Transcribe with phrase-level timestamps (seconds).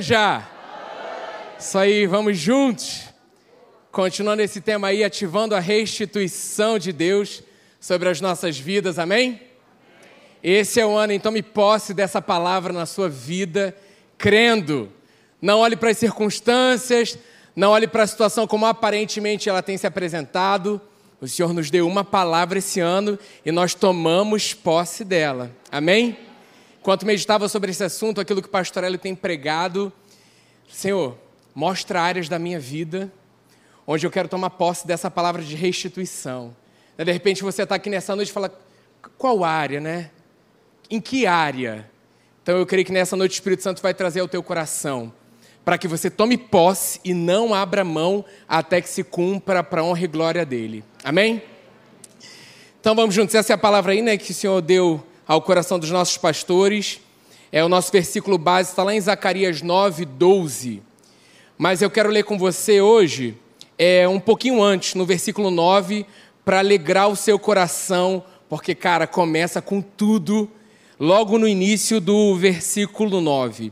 [0.00, 0.48] Já.
[1.58, 3.06] Isso aí, vamos juntos.
[3.90, 7.42] Continuando esse tema aí, ativando a restituição de Deus
[7.80, 9.40] sobre as nossas vidas, amém?
[10.40, 13.76] Esse é o ano, então me posse dessa palavra na sua vida,
[14.16, 14.88] crendo.
[15.42, 17.18] Não olhe para as circunstâncias,
[17.56, 20.80] não olhe para a situação como aparentemente ela tem se apresentado.
[21.20, 26.27] O Senhor nos deu uma palavra esse ano e nós tomamos posse dela, amém?
[26.88, 29.92] Enquanto meditava sobre esse assunto, aquilo que o pastor Hélio tem pregado,
[30.72, 31.18] Senhor,
[31.54, 33.12] mostra áreas da minha vida
[33.86, 36.56] onde eu quero tomar posse dessa palavra de restituição.
[36.96, 38.50] De repente você está aqui nessa noite e fala,
[39.18, 40.10] qual área, né?
[40.88, 41.90] Em que área?
[42.42, 45.12] Então eu creio que nessa noite o Espírito Santo vai trazer ao teu coração,
[45.66, 49.84] para que você tome posse e não abra mão até que se cumpra para a
[49.84, 50.82] honra e glória dele.
[51.04, 51.42] Amém?
[52.80, 55.78] Então vamos juntos, essa é a palavra aí, né, que o Senhor deu ao coração
[55.78, 57.00] dos nossos pastores.
[57.52, 60.82] É o nosso versículo base, está lá em Zacarias 9, 12.
[61.58, 63.36] Mas eu quero ler com você hoje,
[63.76, 66.06] é, um pouquinho antes, no versículo 9,
[66.44, 70.50] para alegrar o seu coração, porque, cara, começa com tudo,
[70.98, 73.70] logo no início do versículo 9.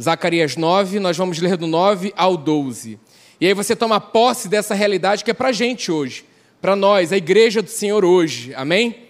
[0.00, 3.00] Zacarias 9, nós vamos ler do 9 ao 12.
[3.40, 6.24] E aí você toma posse dessa realidade que é para gente hoje,
[6.60, 9.07] para nós, a igreja do Senhor hoje, amém?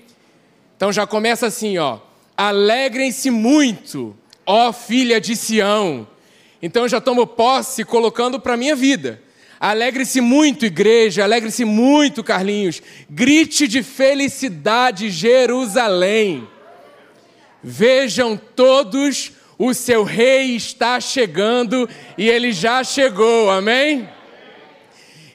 [0.79, 1.99] Então já começa assim, ó.
[2.37, 6.07] Alegrem-se muito, ó filha de Sião.
[6.63, 9.21] Então já tomo posse colocando para minha vida.
[9.59, 12.81] Alegre-se muito, igreja, alegre-se muito, Carlinhos.
[13.11, 16.47] Grite de felicidade, Jerusalém.
[17.61, 24.09] Vejam todos, o seu rei está chegando e ele já chegou, amém?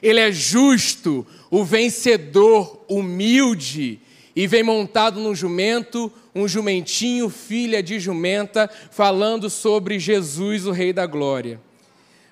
[0.02, 4.00] Ele é justo, o vencedor, humilde
[4.36, 10.92] e vem montado num jumento, um jumentinho, filha de jumenta, falando sobre Jesus, o Rei
[10.92, 11.60] da Glória.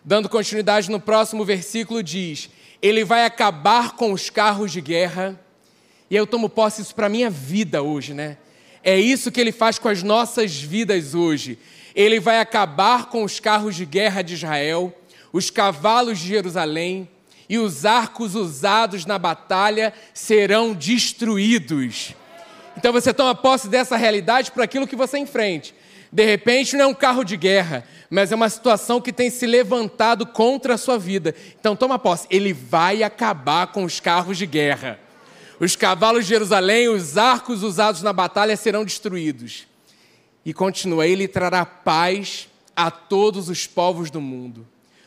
[0.04, 5.40] Dando continuidade no próximo versículo, diz: Ele vai acabar com os carros de guerra.
[6.10, 8.36] E eu tomo posse isso para a minha vida hoje, né?
[8.82, 11.58] É isso que ele faz com as nossas vidas hoje.
[11.94, 14.92] Ele vai acabar com os carros de guerra de Israel,
[15.32, 17.08] os cavalos de Jerusalém,
[17.52, 22.14] e os arcos usados na batalha serão destruídos.
[22.78, 25.74] Então você toma posse dessa realidade para aquilo que você enfrente.
[26.10, 29.44] De repente não é um carro de guerra, mas é uma situação que tem se
[29.44, 31.34] levantado contra a sua vida.
[31.60, 34.98] Então toma posse, ele vai acabar com os carros de guerra.
[35.60, 39.66] Os cavalos de Jerusalém, os arcos usados na batalha serão destruídos.
[40.42, 44.66] E continua, ele trará paz a todos os povos do mundo.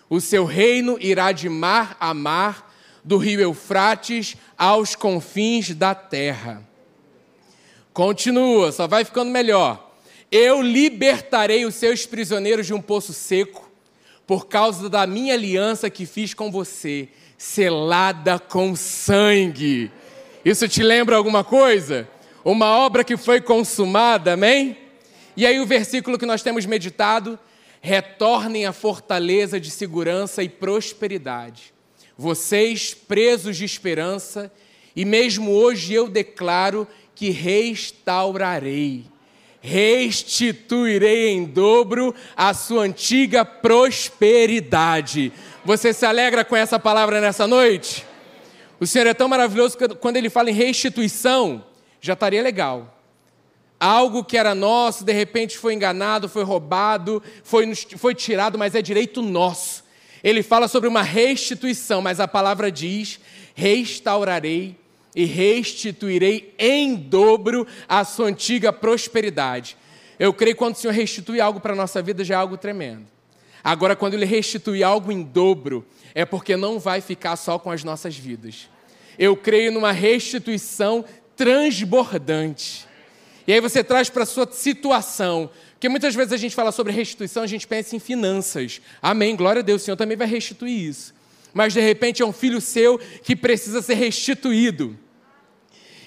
[0.10, 2.74] O seu reino irá de mar a mar,
[3.04, 6.68] do rio Eufrates aos confins da terra.
[7.94, 9.92] Continua, só vai ficando melhor.
[10.32, 13.70] Eu libertarei os seus prisioneiros de um poço seco,
[14.28, 17.08] por causa da minha aliança que fiz com você,
[17.38, 19.92] selada com sangue.
[20.44, 22.08] Isso te lembra alguma coisa?
[22.44, 24.78] Uma obra que foi consumada, amém?
[25.38, 27.40] E aí o versículo que nós temos meditado
[27.86, 31.72] retornem à fortaleza de segurança e prosperidade.
[32.18, 34.52] Vocês, presos de esperança,
[34.96, 39.06] e mesmo hoje eu declaro que restaurarei,
[39.62, 45.32] restituirei em dobro a sua antiga prosperidade.
[45.64, 48.04] Você se alegra com essa palavra nessa noite?
[48.80, 51.64] O Senhor é tão maravilhoso que quando Ele fala em restituição,
[52.02, 52.95] já estaria legal.
[53.80, 58.82] Algo que era nosso, de repente foi enganado, foi roubado, foi, foi tirado, mas é
[58.82, 59.84] direito nosso.
[60.24, 63.20] Ele fala sobre uma restituição, mas a palavra diz:
[63.54, 64.78] restaurarei
[65.16, 69.78] e restituirei em dobro a sua antiga prosperidade.
[70.18, 72.58] Eu creio que quando o Senhor restitui algo para a nossa vida já é algo
[72.58, 73.06] tremendo.
[73.64, 77.84] Agora, quando Ele restitui algo em dobro, é porque não vai ficar só com as
[77.84, 78.70] nossas vidas.
[79.18, 81.04] Eu creio numa restituição
[81.36, 82.86] transbordante.
[83.48, 85.50] E aí você traz para a sua situação.
[85.74, 88.82] Porque muitas vezes a gente fala sobre restituição, a gente pensa em finanças.
[89.02, 91.14] Amém, glória a Deus, o Senhor também vai restituir isso.
[91.54, 94.98] Mas de repente é um filho seu que precisa ser restituído.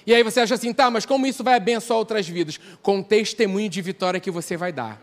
[0.05, 2.59] E aí você acha assim, tá, mas como isso vai abençoar outras vidas?
[2.81, 5.01] Com o testemunho de vitória que você vai dar.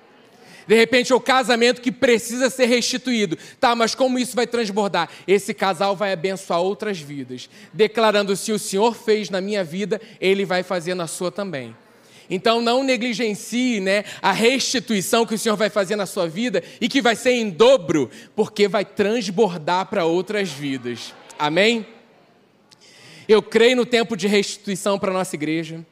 [0.66, 3.38] De repente é o casamento que precisa ser restituído.
[3.60, 5.08] Tá, mas como isso vai transbordar?
[5.26, 10.44] Esse casal vai abençoar outras vidas, declarando: se o Senhor fez na minha vida, ele
[10.44, 11.74] vai fazer na sua também.
[12.28, 16.88] Então não negligencie né, a restituição que o Senhor vai fazer na sua vida e
[16.88, 21.14] que vai ser em dobro, porque vai transbordar para outras vidas.
[21.38, 21.86] Amém?
[23.28, 25.84] Eu creio no tempo de restituição para a nossa igreja.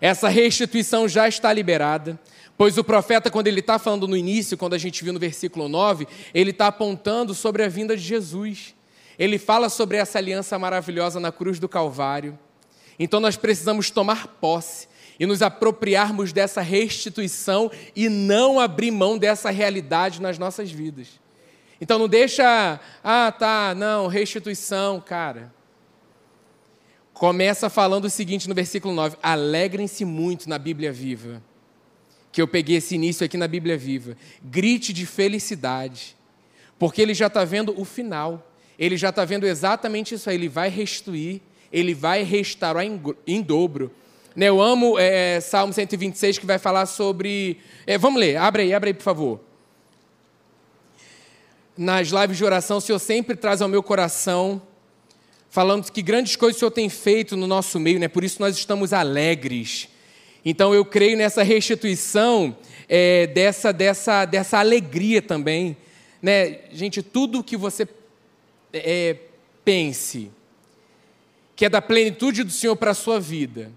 [0.00, 2.18] Essa restituição já está liberada,
[2.56, 5.68] Pois o profeta, quando ele está falando no início, quando a gente viu no versículo
[5.68, 8.74] 9, ele está apontando sobre a vinda de Jesus.
[9.18, 12.38] Ele fala sobre essa aliança maravilhosa na cruz do Calvário.
[12.98, 14.86] Então nós precisamos tomar posse
[15.18, 21.20] e nos apropriarmos dessa restituição e não abrir mão dessa realidade nas nossas vidas.
[21.80, 25.52] Então não deixa, ah, tá, não, restituição, cara.
[27.12, 31.42] Começa falando o seguinte no versículo 9: Alegrem-se muito na Bíblia Viva.
[32.30, 34.16] Que eu peguei esse início aqui na Bíblia Viva.
[34.42, 36.16] Grite de felicidade,
[36.78, 38.48] porque ele já está vendo o final.
[38.78, 40.36] Ele já está vendo exatamente isso aí.
[40.36, 41.40] Ele vai restituir,
[41.72, 43.92] ele vai restaurar em, em dobro.
[44.34, 47.58] Né, eu amo é, Salmo 126 que vai falar sobre.
[47.86, 49.52] É, vamos ler, abre aí, abre aí, por favor
[51.76, 54.60] nas lives de oração, o Senhor sempre traz ao meu coração,
[55.48, 58.08] falando que grandes coisas o Senhor tem feito no nosso meio, né?
[58.08, 59.88] por isso nós estamos alegres.
[60.44, 62.56] Então eu creio nessa restituição
[62.88, 65.76] é, dessa, dessa, dessa alegria também.
[66.20, 66.60] Né?
[66.72, 67.86] Gente, tudo que você
[68.72, 69.16] é,
[69.64, 70.30] pense
[71.54, 73.70] que é da plenitude do Senhor para a sua vida,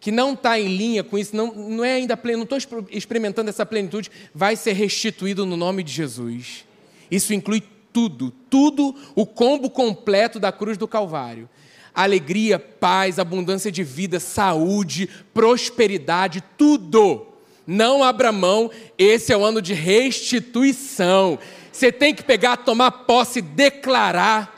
[0.00, 3.50] que não está em linha com isso, não, não é ainda pleno, não estou experimentando
[3.50, 6.64] essa plenitude, vai ser restituído no nome de Jesus.
[7.10, 7.62] Isso inclui
[7.92, 11.48] tudo, tudo, o combo completo da cruz do Calvário.
[11.94, 17.26] Alegria, paz, abundância de vida, saúde, prosperidade, tudo.
[17.66, 21.38] Não abra mão, esse é o ano de restituição.
[21.70, 24.56] Você tem que pegar, tomar posse, declarar.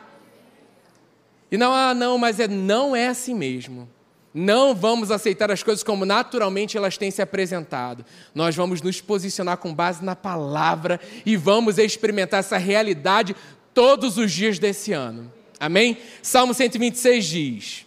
[1.51, 3.89] E não, ah, não, mas é, não é assim mesmo.
[4.35, 8.05] Não vamos aceitar as coisas como naturalmente elas têm se apresentado.
[8.35, 13.37] Nós vamos nos posicionar com base na palavra e vamos experimentar essa realidade
[13.75, 15.31] todos os dias desse ano.
[15.61, 15.99] Amém?
[16.23, 17.87] Salmo 126 diz: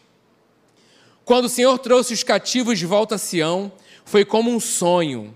[1.24, 3.72] Quando o Senhor trouxe os cativos de volta a Sião,
[4.06, 5.36] foi como um sonho.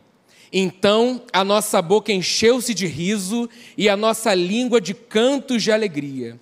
[0.54, 6.40] Então a nossa boca encheu-se de riso e a nossa língua de cantos de alegria.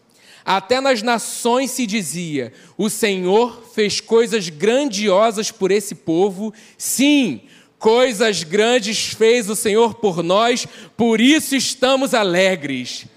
[0.47, 6.53] Até nas nações se dizia: o Senhor fez coisas grandiosas por esse povo.
[6.77, 7.41] Sim,
[7.77, 10.65] coisas grandes fez o Senhor por nós,
[10.95, 13.07] por isso estamos alegres.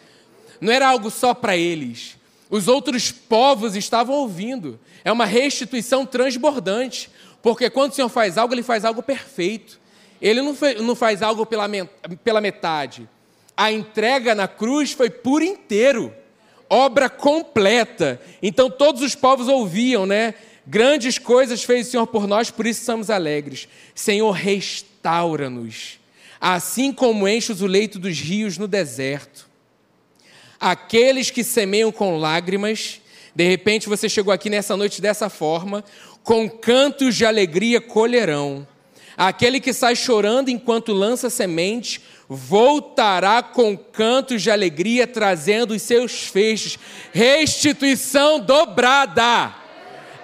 [0.61, 2.17] Não era algo só para eles.
[2.51, 4.81] Os outros povos estavam ouvindo.
[5.05, 7.09] É uma restituição transbordante.
[7.41, 9.79] Porque quando o Senhor faz algo, Ele faz algo perfeito.
[10.21, 13.09] Ele não faz algo pela metade.
[13.57, 16.13] A entrega na cruz foi por inteiro
[16.71, 18.21] obra completa.
[18.41, 20.35] Então todos os povos ouviam, né?
[20.65, 23.67] Grandes coisas fez o Senhor por nós, por isso estamos alegres.
[23.93, 25.99] Senhor, restaura-nos,
[26.41, 29.51] assim como enches o leito dos rios no deserto.
[30.61, 33.01] Aqueles que semeiam com lágrimas,
[33.35, 35.83] de repente você chegou aqui nessa noite dessa forma,
[36.23, 38.67] com cantos de alegria colherão.
[39.17, 42.01] Aquele que sai chorando enquanto lança semente,
[42.33, 46.79] voltará com cantos de alegria, trazendo os seus feixes,
[47.13, 49.53] restituição dobrada,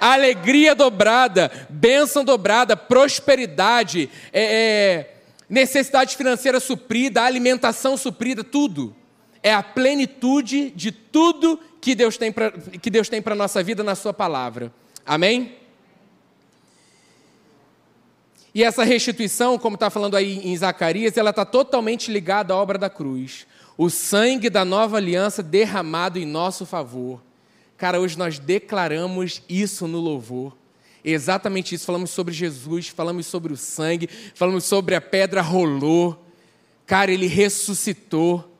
[0.00, 5.14] alegria dobrada, bênção dobrada, prosperidade, é, é,
[5.50, 8.94] necessidade financeira suprida, alimentação suprida, tudo.
[9.42, 14.72] É a plenitude de tudo que Deus tem para a nossa vida na Sua palavra.
[15.04, 15.56] Amém?
[18.56, 22.78] E essa restituição, como está falando aí em Zacarias, ela está totalmente ligada à obra
[22.78, 23.46] da cruz.
[23.76, 27.20] O sangue da nova aliança derramado em nosso favor.
[27.76, 30.56] Cara, hoje nós declaramos isso no louvor.
[31.04, 31.84] Exatamente isso.
[31.84, 36.24] Falamos sobre Jesus, falamos sobre o sangue, falamos sobre a pedra rolou.
[36.86, 38.56] Cara, ele ressuscitou.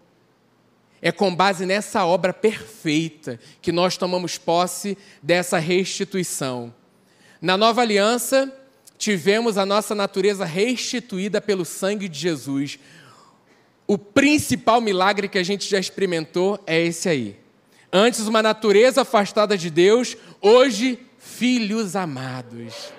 [1.00, 6.74] É com base nessa obra perfeita que nós tomamos posse dessa restituição.
[7.40, 8.52] Na nova aliança,
[8.98, 12.78] tivemos a nossa natureza restituída pelo sangue de Jesus.
[13.86, 17.36] O principal milagre que a gente já experimentou é esse aí.
[17.92, 22.92] Antes, uma natureza afastada de Deus, hoje, filhos amados.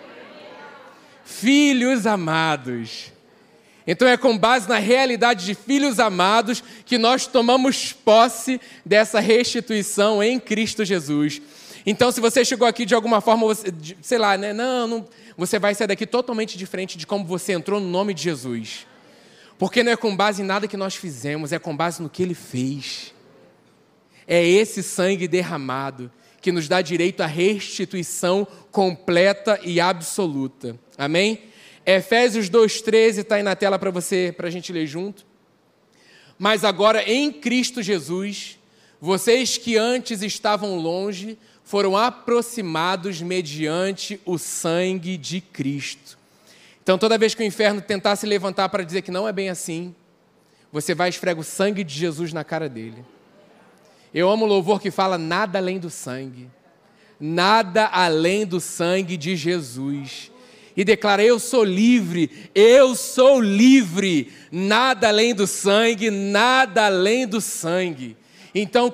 [1.25, 3.12] Filhos amados.
[3.86, 10.22] Então é com base na realidade de filhos amados que nós tomamos posse dessa restituição
[10.22, 11.42] em Cristo Jesus.
[11.89, 14.51] Então, se você chegou aqui de alguma forma, você, sei lá, né?
[14.51, 18.24] Não, não você vai sair daqui totalmente diferente de como você entrou no nome de
[18.24, 18.86] Jesus.
[19.58, 22.22] Porque não é com base em nada que nós fizemos, é com base no que
[22.22, 23.13] ele fez.
[24.27, 30.77] É esse sangue derramado que nos dá direito à restituição completa e absoluta.
[30.98, 31.44] Amém?
[31.86, 35.25] Efésios 2,13 está aí na tela para você, para a gente ler junto.
[36.38, 38.60] Mas agora em Cristo Jesus,
[39.00, 41.38] vocês que antes estavam longe,
[41.68, 46.18] foram aproximados mediante o sangue de Cristo.
[46.82, 49.50] Então, toda vez que o inferno tentar se levantar para dizer que não é bem
[49.50, 49.94] assim,
[50.72, 53.04] você vai esfregar o sangue de Jesus na cara dele.
[54.14, 56.50] Eu amo o louvor que fala nada além do sangue.
[57.20, 60.32] Nada além do sangue de Jesus.
[60.74, 64.32] E declara: Eu sou livre, eu sou livre.
[64.50, 68.16] Nada além do sangue, nada além do sangue.
[68.56, 68.94] Então,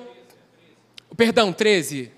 [1.16, 2.13] perdão, 13.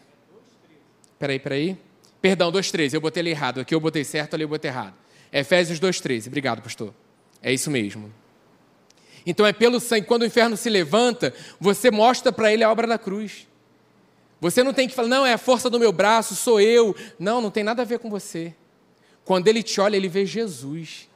[1.19, 1.79] Peraí, peraí.
[2.21, 2.95] Perdão, 2,13.
[2.95, 3.61] Eu botei ele errado.
[3.61, 4.95] Aqui eu botei certo, ali eu botei errado.
[5.33, 6.29] Efésios 2,13.
[6.29, 6.93] Obrigado, pastor.
[7.43, 8.13] É isso mesmo.
[9.25, 10.07] Então é pelo sangue.
[10.07, 13.47] Quando o inferno se levanta, você mostra para ele a obra da cruz.
[14.41, 16.95] Você não tem que falar, não, é a força do meu braço, sou eu.
[17.19, 18.55] Não, não tem nada a ver com você.
[19.25, 21.09] Quando ele te olha, ele vê Jesus.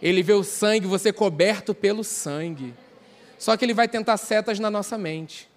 [0.00, 2.74] Ele vê o sangue, você coberto pelo sangue.
[3.38, 5.48] Só que ele vai tentar setas na nossa mente.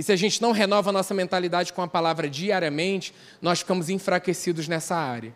[0.00, 3.90] E se a gente não renova a nossa mentalidade com a palavra diariamente, nós ficamos
[3.90, 5.30] enfraquecidos nessa área.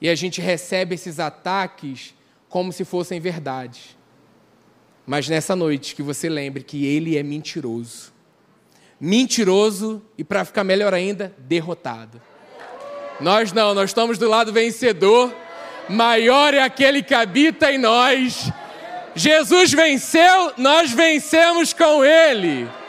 [0.00, 2.14] E a gente recebe esses ataques
[2.48, 3.94] como se fossem verdade.
[5.04, 8.10] Mas nessa noite que você lembre que ele é mentiroso.
[8.98, 12.22] Mentiroso e, para ficar melhor ainda, derrotado.
[13.20, 15.30] Nós não, nós estamos do lado vencedor.
[15.90, 18.50] Maior é aquele que habita em nós.
[19.14, 22.79] Jesus venceu, nós vencemos com ele.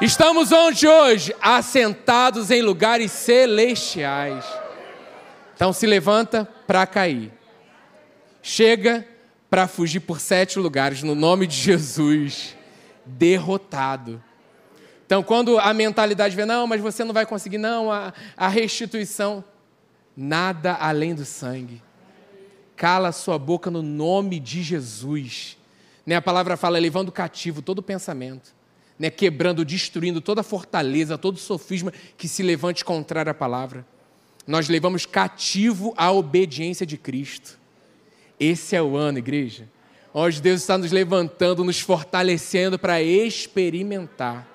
[0.00, 1.34] Estamos onde hoje?
[1.40, 4.44] Assentados em lugares celestiais.
[5.54, 7.32] Então se levanta para cair.
[8.42, 9.06] Chega
[9.48, 12.56] para fugir por sete lugares, no nome de Jesus.
[13.06, 14.22] Derrotado.
[15.06, 19.44] Então, quando a mentalidade vê, não, mas você não vai conseguir, não, a, a restituição.
[20.16, 21.82] Nada além do sangue.
[22.74, 25.56] Cala sua boca no nome de Jesus.
[26.04, 28.54] Né, a palavra fala, levando cativo todo pensamento,
[29.04, 33.86] né, quebrando, destruindo toda fortaleza, todo sofisma que se levante contrário à palavra.
[34.46, 37.58] Nós levamos cativo a obediência de Cristo.
[38.40, 39.68] Esse é o ano, igreja,
[40.14, 44.48] onde Deus está nos levantando, nos fortalecendo para experimentar.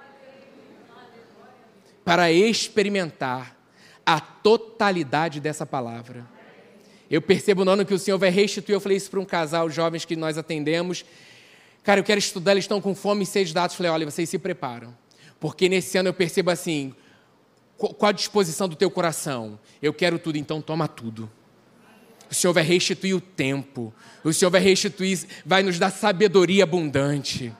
[2.03, 3.55] Para experimentar
[4.03, 6.25] a totalidade dessa palavra.
[7.07, 8.73] Eu percebo no ano que o Senhor vai restituir.
[8.73, 11.05] Eu falei isso para um casal jovens que nós atendemos.
[11.83, 13.75] Cara, eu quero estudar, eles estão com fome e sede de dados.
[13.75, 14.95] Falei, olha, vocês se preparam.
[15.39, 16.93] Porque nesse ano eu percebo assim,
[17.77, 19.57] qual a disposição do teu coração?
[19.81, 21.31] Eu quero tudo, então toma tudo.
[22.29, 23.93] O Senhor vai restituir o tempo.
[24.23, 27.53] O Senhor vai restituir, vai nos dar sabedoria abundante.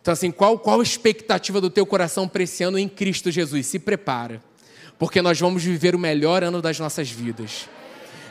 [0.00, 3.66] Então, assim, qual, qual a expectativa do teu coração para esse ano em Cristo Jesus?
[3.66, 4.42] Se prepara,
[4.98, 7.68] porque nós vamos viver o melhor ano das nossas vidas.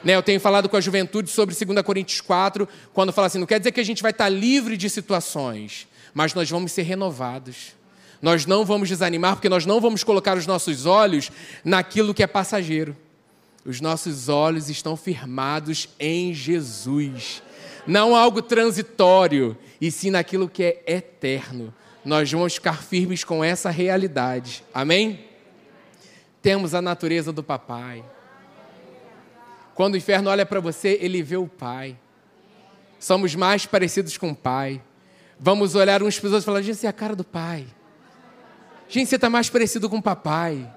[0.04, 3.46] Né, eu tenho falado com a juventude sobre 2 Coríntios 4, quando fala assim: não
[3.46, 7.74] quer dizer que a gente vai estar livre de situações, mas nós vamos ser renovados.
[8.22, 11.32] Nós não vamos desanimar, porque nós não vamos colocar os nossos olhos
[11.64, 12.96] naquilo que é passageiro.
[13.66, 17.42] Os nossos olhos estão firmados em Jesus.
[17.86, 21.74] Não algo transitório, e sim naquilo que é eterno.
[22.06, 24.64] Nós vamos ficar firmes com essa realidade.
[24.74, 25.26] Amém?
[26.42, 28.04] Temos a natureza do papai.
[29.76, 31.98] Quando o inferno olha para você, ele vê o pai.
[33.00, 34.82] Somos mais parecidos com o pai.
[35.40, 37.66] Vamos olhar uns para os outros e falar: gente, é a cara do pai.
[38.88, 40.70] Gente, você está mais parecido com o papai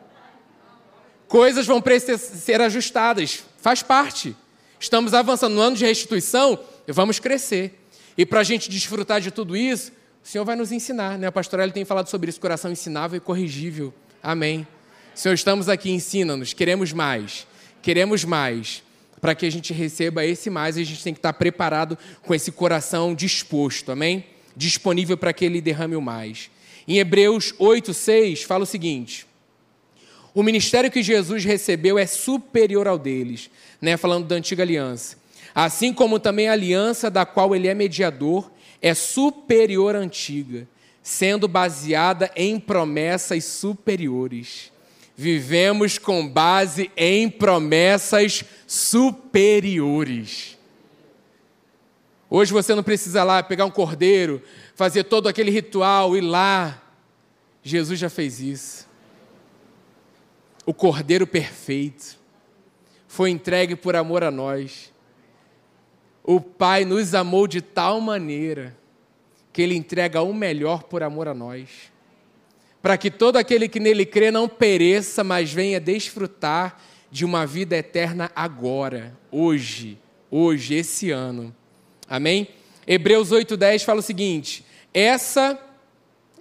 [1.35, 4.37] coisas vão precisar ser ajustadas, faz parte.
[4.79, 7.89] Estamos avançando no ano de restituição, vamos crescer.
[8.17, 9.91] E para a gente desfrutar de tudo isso,
[10.23, 11.19] o Senhor vai nos ensinar.
[11.19, 11.27] Né?
[11.27, 13.93] A pastora tem falado sobre isso, coração ensinável e corrigível.
[14.23, 14.65] Amém.
[15.13, 17.49] Senhor, estamos aqui, ensina-nos, queremos mais,
[17.85, 18.83] queremos mais.
[19.21, 22.51] Para que a gente receba esse mais, a gente tem que estar preparado com esse
[22.51, 24.25] coração disposto, amém?
[24.57, 26.51] Disponível para que ele derrame o mais.
[26.89, 29.27] Em Hebreus 8, 6, fala o seguinte:
[30.35, 33.51] o ministério que Jesus recebeu é superior ao deles,
[33.81, 33.97] né?
[33.97, 35.17] falando da antiga aliança.
[35.55, 38.51] Assim como também a aliança da qual ele é mediador
[38.83, 40.67] é superior à antiga,
[41.03, 44.74] sendo baseada em promessas superiores.
[45.17, 50.59] Vivemos com base em promessas superiores.
[52.29, 54.43] Hoje você não precisa lá pegar um cordeiro,
[54.75, 56.83] fazer todo aquele ritual, ir lá.
[57.63, 58.95] Jesus já fez isso
[60.67, 62.19] o Cordeiro perfeito,
[63.07, 64.93] foi entregue por amor a nós.
[66.23, 68.77] O Pai nos amou de tal maneira
[69.53, 71.93] que Ele entrega o melhor por amor a nós,
[72.85, 76.79] para que todo aquele que nele crê não pereça, mas venha desfrutar
[77.11, 79.97] de uma vida eterna agora, hoje,
[80.31, 81.57] hoje, esse ano.
[82.07, 82.47] Amém?
[82.87, 85.59] Hebreus 8,10 fala o seguinte: Essa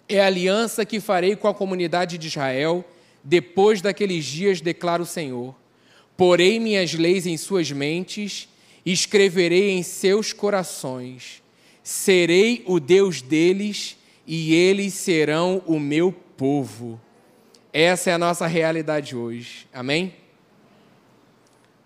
[0.10, 2.84] é a aliança que farei com a comunidade de Israel
[3.24, 5.56] depois daqueles dias, declara o Senhor,
[6.18, 8.50] porei minhas leis em suas mentes
[8.86, 11.42] escreverei em seus corações,
[11.82, 13.96] serei o Deus deles
[14.28, 17.00] e eles serão o meu povo.
[17.72, 19.68] Essa é a nossa realidade hoje.
[19.74, 20.16] Amém?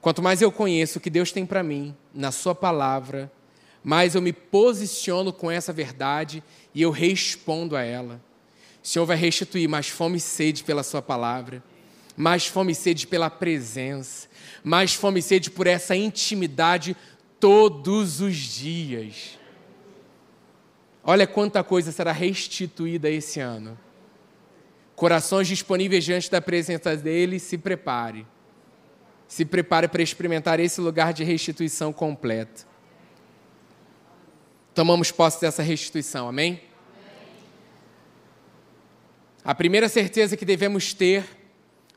[0.01, 3.31] Quanto mais eu conheço o que Deus tem para mim, na Sua palavra,
[3.83, 8.21] mais eu me posiciono com essa verdade e eu respondo a ela.
[8.83, 11.63] O Senhor vai restituir mais fome e sede pela Sua palavra,
[12.15, 14.27] mais fome e sede pela presença,
[14.63, 16.95] mais fome e sede por essa intimidade
[17.39, 19.37] todos os dias.
[21.03, 23.77] Olha quanta coisa será restituída esse ano.
[24.97, 28.25] Corações disponíveis diante da presença dele, se prepare.
[29.27, 32.65] Se prepare para experimentar esse lugar de restituição completa.
[34.73, 36.63] Tomamos posse dessa restituição, amém?
[39.45, 41.23] A primeira certeza que devemos ter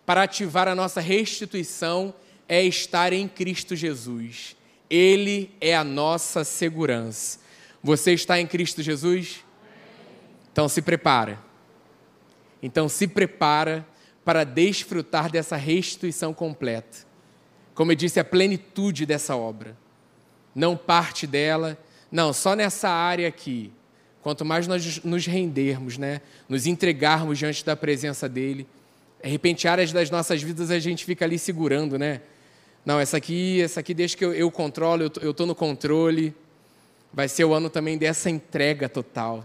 [0.04, 2.12] para ativar a nossa restituição
[2.46, 4.54] é estar em Cristo Jesus.
[4.90, 7.38] Ele é a nossa segurança.
[7.82, 9.42] Você está em Cristo Jesus?
[10.52, 11.48] Então se prepara.
[12.62, 13.86] Então se prepara
[14.24, 16.98] para desfrutar dessa restituição completa.
[17.74, 19.76] Como eu disse, a plenitude dessa obra.
[20.54, 21.78] Não parte dela,
[22.10, 23.72] não, só nessa área aqui.
[24.22, 28.66] Quanto mais nós nos rendermos, né, nos entregarmos diante da presença dele,
[29.22, 32.20] de repente áreas das nossas vidas a gente fica ali segurando, né?
[32.84, 36.34] Não, essa aqui, essa aqui deixa que eu, eu controlo, eu estou no controle.
[37.12, 39.44] Vai ser o ano também dessa entrega total.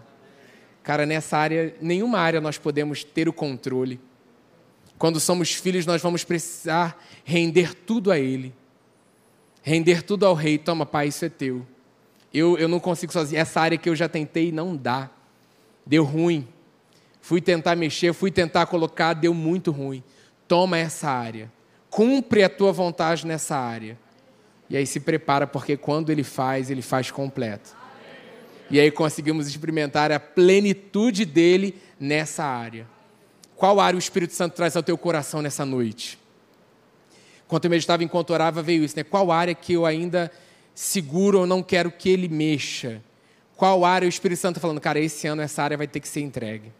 [0.85, 3.99] Cara, nessa área, nenhuma área nós podemos ter o controle.
[4.97, 8.53] Quando somos filhos, nós vamos precisar render tudo a Ele.
[9.61, 10.57] Render tudo ao Rei.
[10.57, 11.65] Toma, Pai, isso é teu.
[12.33, 13.41] Eu, eu não consigo sozinho.
[13.41, 15.09] Essa área que eu já tentei, não dá.
[15.85, 16.47] Deu ruim.
[17.19, 20.01] Fui tentar mexer, fui tentar colocar, deu muito ruim.
[20.47, 21.51] Toma essa área
[21.95, 23.97] cumpre a tua vontade nessa área.
[24.69, 27.73] E aí se prepara, porque quando ele faz, ele faz completo.
[28.69, 32.87] E aí conseguimos experimentar a plenitude dele nessa área.
[33.55, 36.19] Qual área o Espírito Santo traz ao teu coração nessa noite?
[37.45, 39.03] Enquanto eu meditava, enquanto orava, veio isso, né?
[39.03, 40.31] Qual área que eu ainda
[40.73, 43.01] seguro ou não quero que ele mexa?
[43.55, 46.07] Qual área o Espírito Santo está falando, cara, esse ano essa área vai ter que
[46.07, 46.71] ser entregue.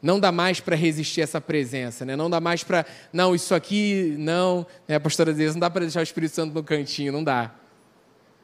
[0.00, 2.14] Não dá mais para resistir essa presença, né?
[2.14, 2.86] não dá mais para.
[3.12, 4.66] Não, isso aqui, não.
[4.86, 4.96] Né?
[4.96, 7.52] A pastora diz: não dá para deixar o Espírito Santo no cantinho, não dá.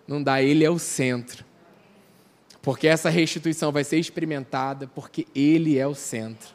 [0.08, 1.44] Não dá, ele é o centro.
[2.62, 6.55] Porque essa restituição vai ser experimentada, porque ele é o centro.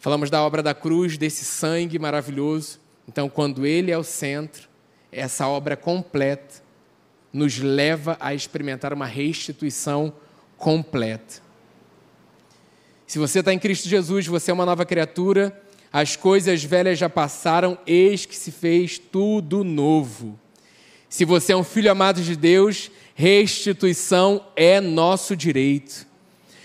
[0.00, 2.80] Falamos da obra da cruz, desse sangue maravilhoso.
[3.08, 4.68] Então, quando ele é o centro,
[5.12, 6.62] essa obra completa
[7.32, 10.12] nos leva a experimentar uma restituição
[10.56, 11.40] completa.
[13.06, 15.60] Se você está em Cristo Jesus, você é uma nova criatura,
[15.92, 20.38] as coisas velhas já passaram, eis que se fez tudo novo.
[21.08, 26.06] Se você é um filho amado de Deus, restituição é nosso direito.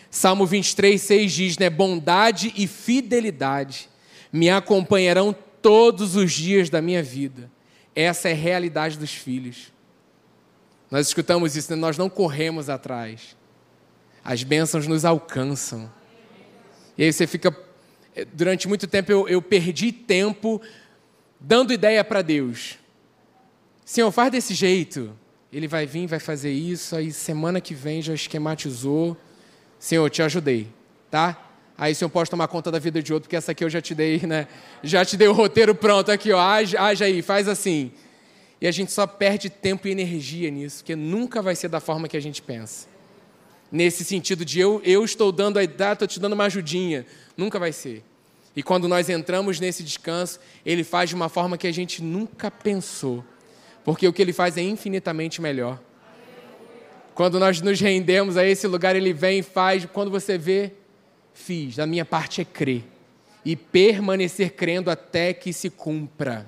[0.10, 1.70] Salmo 23, 6 diz, né?
[1.70, 3.89] Bondade e fidelidade
[4.32, 7.52] me acompanharão todos os dias da minha vida.
[7.94, 9.74] Essa é a realidade dos filhos.
[10.89, 11.76] Nós escutamos isso, né?
[11.76, 13.36] nós não corremos atrás.
[14.24, 15.91] As bênçãos nos alcançam.
[16.98, 17.54] E aí você fica.
[18.15, 20.62] Eh, durante muito tempo eu, eu perdi tempo
[21.38, 22.78] dando ideia para Deus.
[23.84, 25.13] Senhor, faz desse jeito.
[25.56, 29.15] Ele vai vir, vai fazer isso, aí semana que vem já esquematizou.
[29.80, 30.68] Senhor, te ajudei,
[31.10, 31.41] tá?
[31.78, 33.82] Aí o senhor pode tomar conta da vida de outro, porque essa aqui eu já
[33.82, 34.48] te dei, né?
[34.84, 36.39] Já te dei o roteiro pronto aqui, ó.
[36.39, 37.91] Age, age aí, faz assim.
[38.60, 42.08] E a gente só perde tempo e energia nisso, porque nunca vai ser da forma
[42.08, 42.96] que a gente pensa
[43.72, 47.06] nesse sentido de eu, eu estou dando a idade, estou te dando uma ajudinha.
[47.36, 48.04] Nunca vai ser.
[48.56, 52.50] E quando nós entramos nesse descanso, ele faz de uma forma que a gente nunca
[52.50, 53.24] pensou.
[53.86, 55.80] Porque o que ele faz é infinitamente melhor.
[57.13, 59.86] Quando nós nos rendemos a esse lugar, ele vem e faz.
[59.86, 60.74] Quando você vê,
[61.36, 61.78] fiz.
[61.78, 62.84] A minha parte é crer.
[63.45, 66.48] E permanecer crendo até que se cumpra.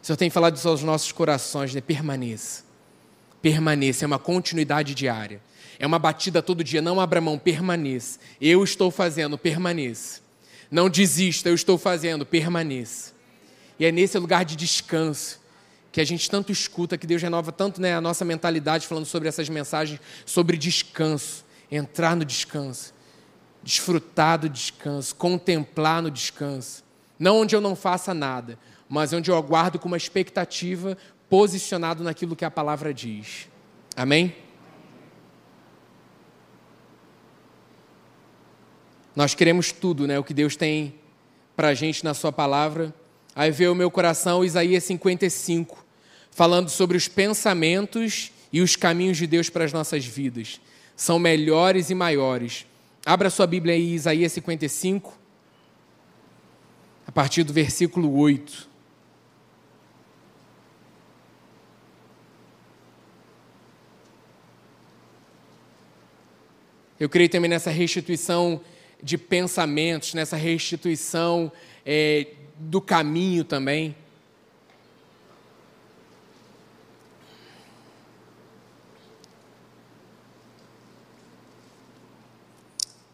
[0.00, 1.80] O Senhor tem falado isso aos nossos corações, né?
[1.80, 2.62] Permaneça.
[3.42, 4.04] Permaneça.
[4.04, 5.42] É uma continuidade diária.
[5.80, 6.80] É uma batida todo dia.
[6.80, 8.20] Não abra mão, permaneça.
[8.40, 10.20] Eu estou fazendo, permaneça.
[10.70, 13.12] Não desista, eu estou fazendo, permaneça.
[13.80, 15.40] E é nesse lugar de descanso
[15.98, 19.28] que a gente tanto escuta, que Deus renova tanto né, a nossa mentalidade falando sobre
[19.28, 21.44] essas mensagens, sobre descanso.
[21.68, 22.94] Entrar no descanso,
[23.64, 26.84] desfrutar do descanso, contemplar no descanso.
[27.18, 28.56] Não onde eu não faça nada,
[28.88, 30.96] mas onde eu aguardo com uma expectativa
[31.28, 33.48] posicionado naquilo que a palavra diz.
[33.96, 34.36] Amém?
[39.16, 40.16] Nós queremos tudo, né?
[40.16, 40.94] O que Deus tem
[41.56, 42.94] para a gente na Sua palavra.
[43.34, 45.87] Aí veio o meu coração Isaías 55,
[46.38, 50.60] falando sobre os pensamentos e os caminhos de Deus para as nossas vidas.
[50.94, 52.64] São melhores e maiores.
[53.04, 55.18] Abra sua Bíblia aí, Isaías 55,
[57.04, 58.68] a partir do versículo 8.
[67.00, 68.60] Eu creio também nessa restituição
[69.02, 71.50] de pensamentos, nessa restituição
[71.84, 72.28] é,
[72.60, 73.96] do caminho também.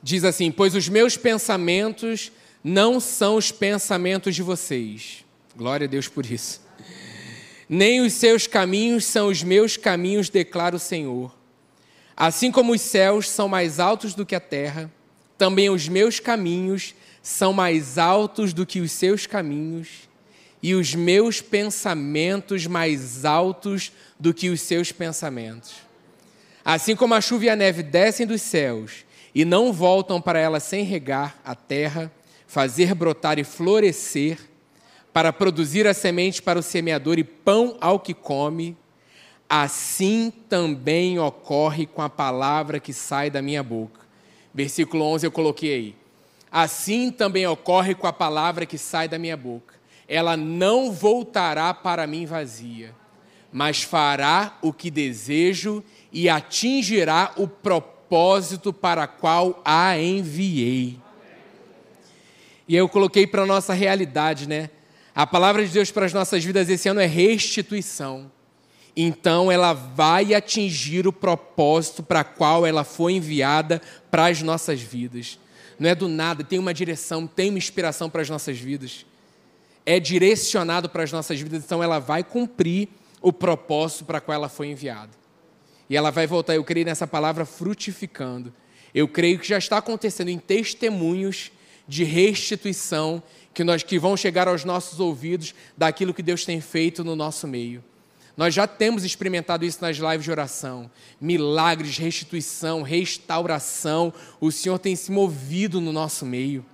[0.04, 2.30] Diz assim: Pois os meus pensamentos
[2.62, 5.24] não são os pensamentos de vocês.
[5.56, 6.60] Glória a Deus por isso.
[7.66, 11.34] Nem os seus caminhos são os meus caminhos, declara o Senhor.
[12.14, 14.92] Assim como os céus são mais altos do que a terra,
[15.38, 20.06] também os meus caminhos são mais altos do que os seus caminhos,
[20.62, 23.90] e os meus pensamentos mais altos
[24.20, 25.76] do que os seus pensamentos.
[26.62, 29.03] Assim como a chuva e a neve descem dos céus
[29.34, 32.12] e não voltam para ela sem regar a terra,
[32.46, 34.38] fazer brotar e florescer,
[35.12, 38.76] para produzir a semente para o semeador e pão ao que come,
[39.48, 44.00] assim também ocorre com a palavra que sai da minha boca.
[44.52, 45.96] Versículo 11 eu coloquei aí.
[46.50, 49.74] Assim também ocorre com a palavra que sai da minha boca.
[50.06, 52.94] Ela não voltará para mim vazia,
[53.52, 60.98] mas fará o que desejo e atingirá o propósito propósito para qual a enviei.
[62.68, 64.70] E eu coloquei para a nossa realidade, né?
[65.14, 68.30] A palavra de Deus para as nossas vidas esse ano é restituição.
[68.96, 75.38] Então ela vai atingir o propósito para qual ela foi enviada para as nossas vidas.
[75.78, 79.04] Não é do nada, tem uma direção, tem uma inspiração para as nossas vidas.
[79.84, 82.88] É direcionado para as nossas vidas, então ela vai cumprir
[83.20, 85.23] o propósito para qual ela foi enviada.
[85.88, 88.52] E ela vai voltar, eu creio nessa palavra frutificando.
[88.94, 91.50] Eu creio que já está acontecendo em testemunhos
[91.86, 97.04] de restituição que nós que vão chegar aos nossos ouvidos daquilo que Deus tem feito
[97.04, 97.82] no nosso meio.
[98.36, 100.90] Nós já temos experimentado isso nas lives de oração.
[101.20, 104.12] Milagres, restituição, restauração.
[104.40, 106.64] O Senhor tem se movido no nosso meio.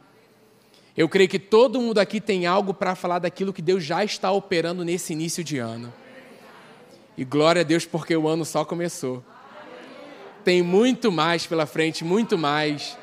[0.96, 4.32] Eu creio que todo mundo aqui tem algo para falar daquilo que Deus já está
[4.32, 5.92] operando nesse início de ano.
[7.16, 9.22] E glória a Deus porque o ano só começou.
[10.44, 12.96] Tem muito mais pela frente, muito mais.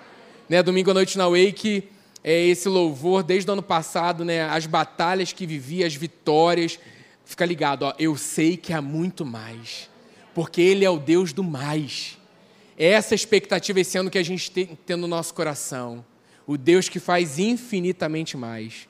[0.50, 1.90] Né, domingo à noite na Wake,
[2.24, 6.80] é esse louvor desde o ano passado, né, as batalhas que vivi, as vitórias.
[7.26, 9.90] Fica ligado, ó, eu sei que há muito mais,
[10.34, 12.18] porque Ele é o Deus do mais.
[12.78, 16.06] É essa expectativa esse ano que a gente tem, tem no nosso coração.
[16.46, 18.88] O Deus que faz infinitamente mais.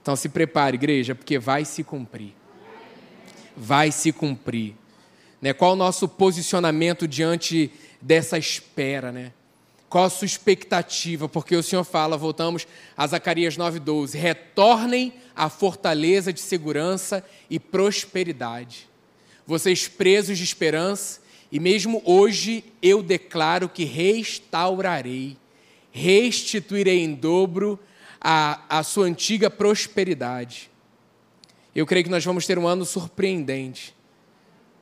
[0.00, 2.37] Então se prepare, igreja, porque vai se cumprir
[3.58, 4.74] vai se cumprir.
[5.42, 5.52] Né?
[5.52, 9.10] Qual o nosso posicionamento diante dessa espera?
[9.10, 9.32] Né?
[9.88, 11.28] Qual a sua expectativa?
[11.28, 12.66] Porque o Senhor fala, voltamos
[12.96, 18.88] a Zacarias 9,12: retornem à fortaleza de segurança e prosperidade.
[19.46, 25.36] Vocês presos de esperança, e mesmo hoje eu declaro que restaurarei,
[25.90, 27.78] restituirei em dobro
[28.20, 30.70] a, a sua antiga prosperidade.
[31.78, 33.94] Eu creio que nós vamos ter um ano surpreendente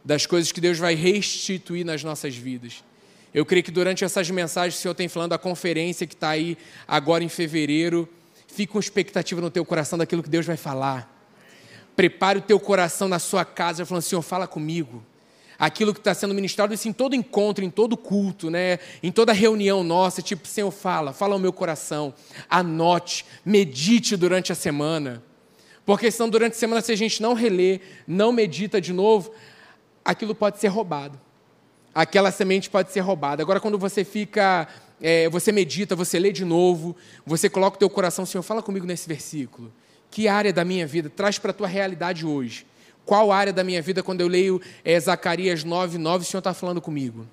[0.03, 2.83] das coisas que Deus vai restituir nas nossas vidas.
[3.35, 6.57] Eu creio que durante essas mensagens, o Senhor tem falando a conferência que está aí
[6.89, 8.09] agora em fevereiro.
[8.47, 11.15] Fique com expectativa no teu coração daquilo que Deus vai falar.
[11.95, 15.05] Prepare o teu coração na sua casa, falando, Senhor, fala comigo.
[15.59, 18.79] Aquilo que está sendo ministrado, isso em todo encontro, em todo culto, né?
[19.03, 22.15] em toda reunião nossa, tipo, Senhor, fala, fala ao meu coração,
[22.49, 25.23] anote, medite durante a semana.
[25.87, 29.33] Porque senão durante a semana, se a gente não relê, não medita de novo,
[30.05, 31.18] aquilo pode ser roubado.
[31.94, 33.40] Aquela semente pode ser roubada.
[33.42, 34.68] Agora, quando você fica,
[35.01, 38.85] é, você medita, você lê de novo, você coloca o teu coração, Senhor, fala comigo
[38.85, 39.72] nesse versículo.
[40.11, 42.66] Que área da minha vida traz para a tua realidade hoje?
[43.05, 46.53] Qual área da minha vida, quando eu leio é, Zacarias 9, 9, o Senhor está
[46.53, 47.25] falando comigo?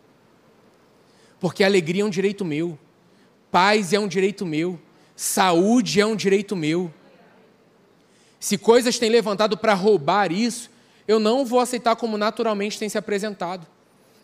[1.39, 2.77] Porque alegria é um direito meu,
[3.51, 4.79] paz é um direito meu,
[5.15, 6.93] saúde é um direito meu.
[8.43, 10.69] Se coisas têm levantado para roubar isso,
[11.07, 13.65] eu não vou aceitar como naturalmente tem se apresentado.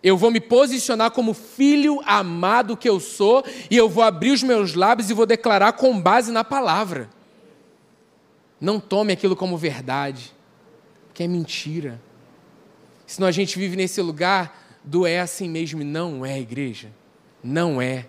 [0.03, 4.43] Eu vou me posicionar como filho amado que eu sou e eu vou abrir os
[4.43, 7.09] meus lábios e vou declarar com base na palavra.
[8.59, 10.35] Não tome aquilo como verdade,
[11.13, 11.97] que é mentira.
[13.07, 16.91] Senão a gente vive nesse lugar do é assim mesmo e não é, igreja.
[17.41, 18.05] Não é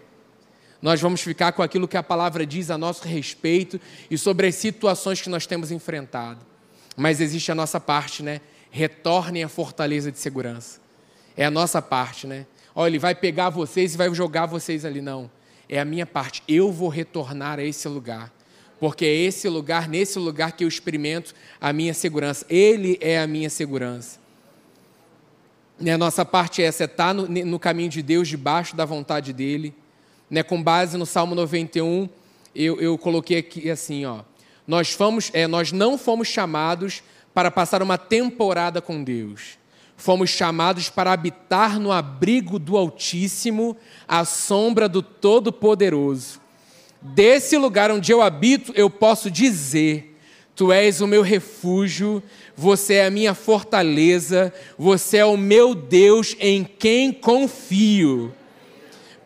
[0.83, 4.55] nós vamos ficar com aquilo que a palavra diz a nosso respeito e sobre as
[4.55, 6.41] situações que nós temos enfrentado.
[6.97, 8.41] Mas existe a nossa parte, né?
[8.71, 10.81] retornem à fortaleza de segurança.
[11.37, 12.47] É a nossa parte, né?
[12.75, 15.01] Olha, ele vai pegar vocês e vai jogar vocês ali.
[15.01, 15.31] Não.
[15.69, 16.43] É a minha parte.
[16.49, 18.33] Eu vou retornar a esse lugar.
[18.79, 22.47] Porque é esse lugar, nesse lugar que eu experimento a minha segurança.
[22.49, 24.19] Ele é a minha segurança.
[25.79, 28.77] Né, a nossa parte é essa, é estar tá no, no caminho de Deus, debaixo
[28.77, 29.75] da vontade dEle.
[30.31, 32.09] Né, com base no Salmo 91,
[32.55, 34.21] eu, eu coloquei aqui assim, ó.
[34.67, 37.03] Nós, fomos, é, nós não fomos chamados
[37.35, 39.59] para passar uma temporada com Deus.
[39.97, 46.41] Fomos chamados para habitar no abrigo do Altíssimo, à sombra do Todo-Poderoso.
[47.03, 50.17] Desse lugar onde eu habito, eu posso dizer:
[50.55, 52.23] Tu és o meu refúgio,
[52.57, 58.35] você é a minha fortaleza, você é o meu Deus em quem confio.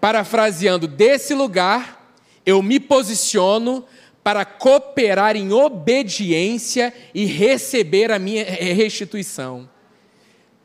[0.05, 2.14] Parafraseando, desse lugar
[2.45, 3.87] eu me posiciono
[4.23, 9.67] para cooperar em obediência e receber a minha restituição.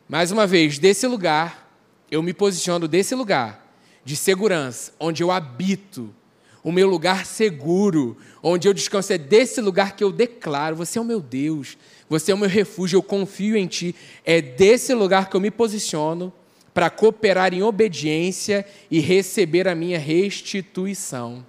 [0.10, 1.72] Mais uma vez, desse lugar,
[2.12, 3.66] eu me posiciono desse lugar
[4.04, 6.14] de segurança, onde eu habito,
[6.62, 9.14] o meu lugar seguro, onde eu descanso.
[9.14, 11.78] É desse lugar que eu declaro: Você é o meu Deus,
[12.10, 13.96] você é o meu refúgio, eu confio em Ti.
[14.26, 16.34] É desse lugar que eu me posiciono
[16.80, 21.46] para cooperar em obediência e receber a minha restituição.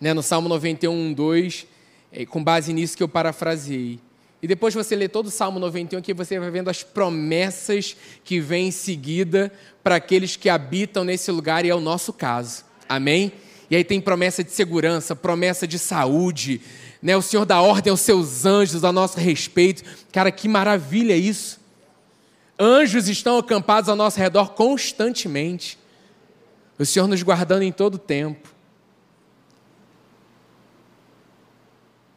[0.00, 1.66] Né, no Salmo 91, 2,
[2.10, 4.00] é, com base nisso que eu parafraseei.
[4.40, 7.94] E depois você lê todo o Salmo 91, que você vai vendo as promessas
[8.24, 9.52] que vêm em seguida
[9.84, 12.64] para aqueles que habitam nesse lugar, e é o nosso caso.
[12.88, 13.30] Amém?
[13.68, 16.62] E aí tem promessa de segurança, promessa de saúde,
[17.02, 17.14] né?
[17.14, 19.82] O Senhor dá ordem aos seus anjos a nosso respeito.
[20.10, 21.57] Cara, que maravilha isso.
[22.58, 25.78] Anjos estão acampados ao nosso redor constantemente.
[26.78, 28.52] O Senhor nos guardando em todo o tempo.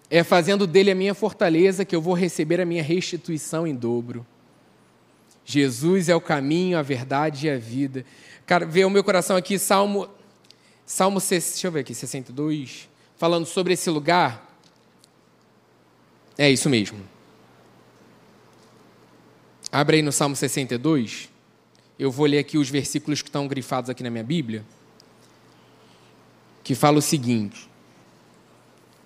[0.10, 4.26] É fazendo dele a minha fortaleza que eu vou receber a minha restituição em dobro.
[5.46, 8.06] Jesus é o caminho, a verdade e a vida.
[8.46, 10.10] Cara, vê o meu coração aqui, Salmo,
[10.86, 14.60] Salmo, deixa eu ver aqui, 62, falando sobre esse lugar.
[16.38, 17.00] É isso mesmo.
[19.72, 21.30] Abre aí no Salmo 62.
[21.98, 24.66] Eu vou ler aqui os versículos que estão grifados aqui na minha Bíblia.
[26.62, 27.70] Que fala o seguinte: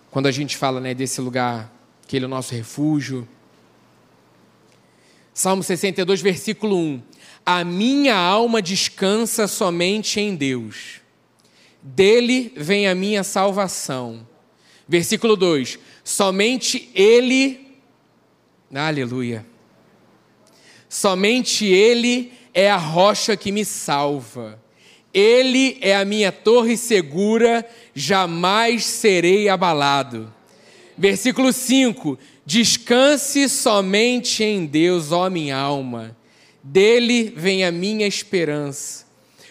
[0.09, 1.71] quando a gente fala né, desse lugar,
[2.07, 3.27] que ele é o nosso refúgio.
[5.33, 7.03] Salmo 62, versículo 1:
[7.45, 11.01] A minha alma descansa somente em Deus,
[11.81, 14.27] dele vem a minha salvação.
[14.87, 17.77] Versículo 2: Somente Ele,
[18.73, 19.45] aleluia,
[20.95, 24.57] somente Ele é a rocha que me salva.
[25.13, 30.33] Ele é a minha torre segura, jamais serei abalado.
[30.97, 36.15] Versículo 5: Descanse somente em Deus, ó minha alma,
[36.63, 39.05] dele vem a minha esperança.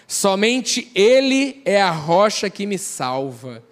[0.09, 3.63] Somente Ele é a rocha que me salva.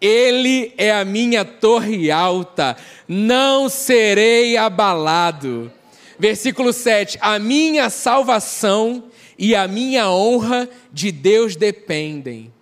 [0.00, 2.76] Ele é a minha torre alta,
[3.08, 5.72] não serei abalado.
[6.18, 9.04] Versículo 7: A minha salvação
[9.38, 12.52] e a minha honra de Deus dependem.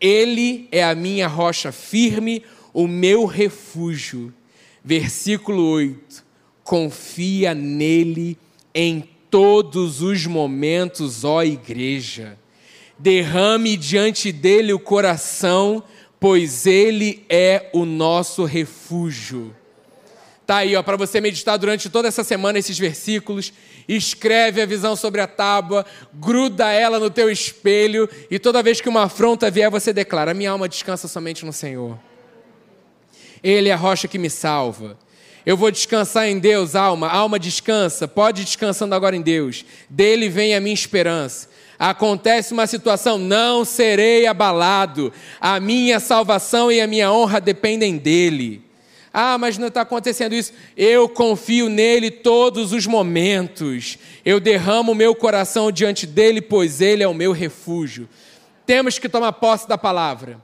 [0.00, 4.34] Ele é a minha rocha firme, o meu refúgio.
[4.84, 6.24] Versículo 8:
[6.62, 8.36] Confia nele
[8.74, 12.38] em todos os momentos, ó igreja.
[12.98, 15.82] Derrame diante dele o coração,
[16.20, 19.54] pois ele é o nosso refúgio.
[20.46, 23.52] Tá aí, ó, para você meditar durante toda essa semana esses versículos.
[23.88, 28.88] Escreve a visão sobre a tábua, gruda ela no teu espelho e toda vez que
[28.88, 31.98] uma afronta vier, você declara: "Minha alma descansa somente no Senhor.
[33.42, 34.98] Ele é a rocha que me salva."
[35.46, 37.06] Eu vou descansar em Deus, alma.
[37.08, 38.08] Alma descansa.
[38.08, 39.62] Pode ir descansando agora em Deus.
[39.90, 41.50] Dele vem a minha esperança.
[41.78, 45.12] Acontece uma situação, não serei abalado.
[45.38, 48.63] A minha salvação e a minha honra dependem dele.
[49.16, 50.52] Ah, mas não está acontecendo isso.
[50.76, 53.96] Eu confio nele todos os momentos.
[54.24, 58.08] Eu derramo o meu coração diante dele, pois ele é o meu refúgio.
[58.66, 60.42] Temos que tomar posse da palavra.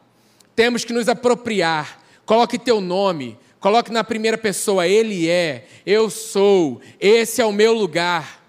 [0.54, 2.00] Temos que nos apropriar.
[2.24, 3.36] Coloque teu nome.
[3.58, 4.86] Coloque na primeira pessoa.
[4.86, 5.66] Ele é.
[5.84, 6.80] Eu sou.
[7.00, 8.40] Esse é o meu lugar.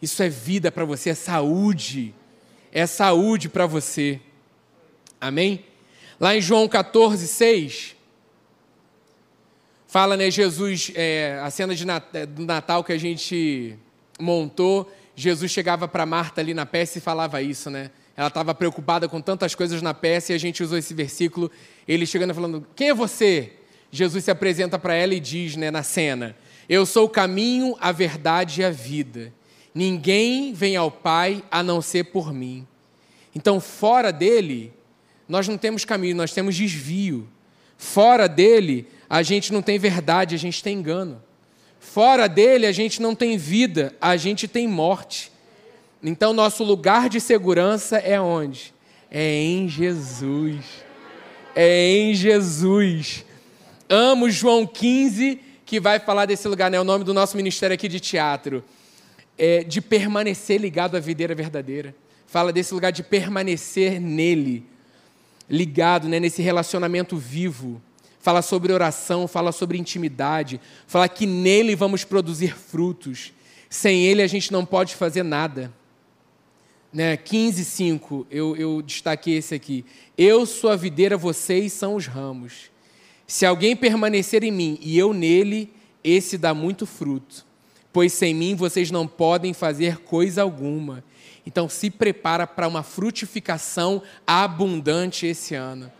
[0.00, 2.14] Isso é vida para você, é saúde.
[2.72, 4.20] É saúde para você.
[5.20, 5.66] Amém?
[6.18, 7.97] Lá em João 14, 6
[9.90, 13.74] Fala, né, Jesus, é, a cena de é, do Natal que a gente
[14.20, 17.90] montou, Jesus chegava para Marta ali na peça e falava isso, né?
[18.14, 21.50] Ela estava preocupada com tantas coisas na peça e a gente usou esse versículo,
[21.88, 23.52] ele chegando falando: Quem é você?
[23.90, 26.36] Jesus se apresenta para ela e diz, né, na cena:
[26.68, 29.32] Eu sou o caminho, a verdade e a vida.
[29.74, 32.66] Ninguém vem ao Pai a não ser por mim.
[33.34, 34.70] Então, fora dele,
[35.26, 37.26] nós não temos caminho, nós temos desvio.
[37.78, 41.22] Fora dele, a gente não tem verdade, a gente tem engano.
[41.80, 45.32] Fora dele, a gente não tem vida, a gente tem morte.
[46.02, 48.74] Então, nosso lugar de segurança é onde?
[49.10, 50.64] É em Jesus.
[51.54, 53.24] É em Jesus.
[53.88, 56.78] Amo João 15, que vai falar desse lugar, né?
[56.78, 58.62] O nome do nosso ministério aqui de teatro.
[59.36, 61.94] É de permanecer ligado à videira verdadeira.
[62.26, 64.66] Fala desse lugar de permanecer nele
[65.48, 67.80] ligado né, nesse relacionamento vivo.
[68.20, 73.32] Fala sobre oração, fala sobre intimidade, fala que nele vamos produzir frutos.
[73.70, 75.72] Sem ele a gente não pode fazer nada.
[76.92, 79.84] Né, 15, 5, eu, eu destaquei esse aqui.
[80.16, 82.70] Eu sou a videira, vocês são os ramos.
[83.26, 85.70] Se alguém permanecer em mim e eu nele,
[86.02, 87.44] esse dá muito fruto.
[87.92, 91.04] Pois sem mim vocês não podem fazer coisa alguma.
[91.46, 95.92] Então se prepara para uma frutificação abundante esse ano.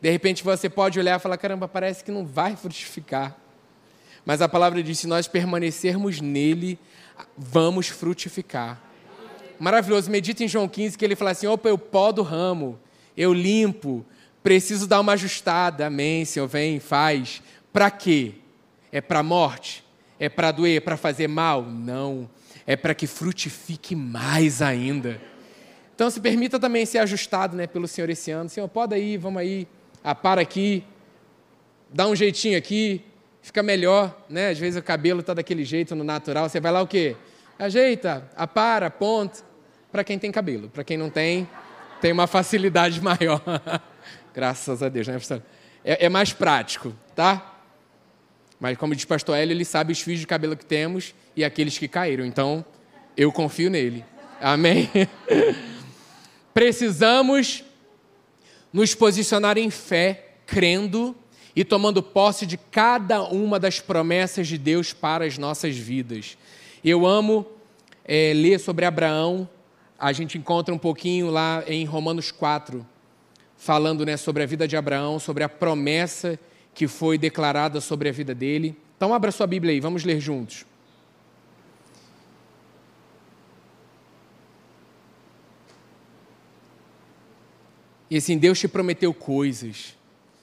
[0.00, 3.36] De repente você pode olhar e falar: caramba, parece que não vai frutificar.
[4.24, 6.78] Mas a palavra diz: se nós permanecermos nele,
[7.36, 8.80] vamos frutificar.
[9.58, 10.10] Maravilhoso.
[10.10, 12.78] Medita em João 15 que ele fala assim: opa, eu podo ramo,
[13.16, 14.04] eu limpo,
[14.42, 15.86] preciso dar uma ajustada.
[15.86, 17.42] Amém, Senhor, vem, faz.
[17.72, 18.34] Para quê?
[18.90, 19.84] É para morte?
[20.18, 20.76] É para doer?
[20.76, 21.62] É para fazer mal?
[21.62, 22.28] Não
[22.68, 25.18] é para que frutifique mais ainda.
[25.94, 28.50] Então se permita também ser ajustado né, pelo Senhor esse ano.
[28.50, 29.66] Senhor, pode aí, vamos aí,
[30.02, 30.84] apara aqui,
[31.92, 33.04] dá um jeitinho aqui,
[33.42, 34.50] fica melhor, né?
[34.50, 37.16] Às vezes o cabelo está daquele jeito no natural, você vai lá o quê?
[37.58, 39.44] Ajeita, apara, ponto.
[39.90, 41.48] Para quem tem cabelo, para quem não tem,
[42.00, 43.42] tem uma facilidade maior.
[44.34, 45.42] Graças a Deus, né, pastor?
[45.84, 47.56] É, é mais prático, tá?
[48.60, 51.78] Mas como diz pastor Hélio, ele sabe os fios de cabelo que temos e aqueles
[51.78, 52.24] que caíram.
[52.24, 52.64] Então,
[53.16, 54.04] eu confio nele.
[54.40, 54.90] Amém?
[56.52, 57.64] Precisamos
[58.72, 61.14] nos posicionar em fé, crendo
[61.54, 66.36] e tomando posse de cada uma das promessas de Deus para as nossas vidas.
[66.84, 67.46] Eu amo
[68.04, 69.48] é, ler sobre Abraão.
[69.98, 72.86] A gente encontra um pouquinho lá em Romanos 4,
[73.56, 76.38] falando né, sobre a vida de Abraão, sobre a promessa
[76.74, 78.76] que foi declarada sobre a vida dele.
[78.96, 80.64] Então, abra sua Bíblia aí, vamos ler juntos.
[88.10, 89.94] E assim, Deus te prometeu coisas,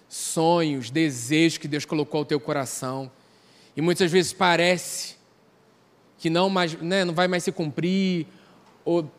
[0.07, 3.11] sonhos, desejos que Deus colocou ao teu coração.
[3.75, 5.15] E muitas vezes parece
[6.17, 8.27] que não, mais, né, não vai mais se cumprir,
[8.83, 9.09] ou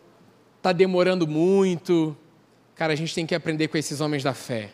[0.57, 2.17] está demorando muito.
[2.75, 4.71] Cara, a gente tem que aprender com esses homens da fé.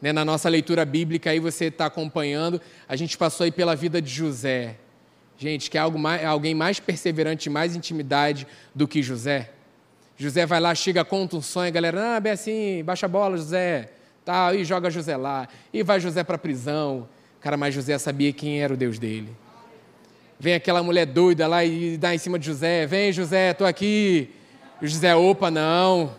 [0.00, 4.00] Né, na nossa leitura bíblica, aí você está acompanhando, a gente passou aí pela vida
[4.02, 4.76] de José.
[5.38, 9.50] Gente, que é algo mais, alguém mais perseverante, mais intimidade do que José?
[10.18, 13.36] José vai lá, chega, conta um sonho, a galera, ah, bem assim, baixa a bola,
[13.36, 13.90] José,
[14.24, 17.06] tal, e joga José lá, e vai José para a prisão.
[17.40, 19.36] Cara, mas José sabia quem era o Deus dele.
[20.38, 24.30] Vem aquela mulher doida lá e dá em cima de José, vem José, estou aqui.
[24.80, 26.14] José, opa, não,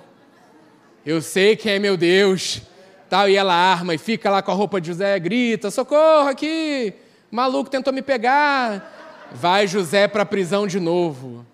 [1.06, 2.62] eu sei quem é meu Deus.
[3.10, 6.94] Tal, e ela arma e fica lá com a roupa de José, grita, socorro aqui,
[7.32, 9.28] maluco tentou me pegar.
[9.32, 11.46] Vai José para a prisão de novo.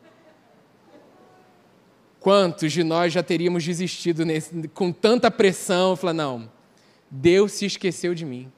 [2.23, 5.93] Quantos de nós já teríamos desistido nesse, com tanta pressão?
[5.93, 6.49] Falar, não,
[7.11, 8.49] Deus se esqueceu de mim.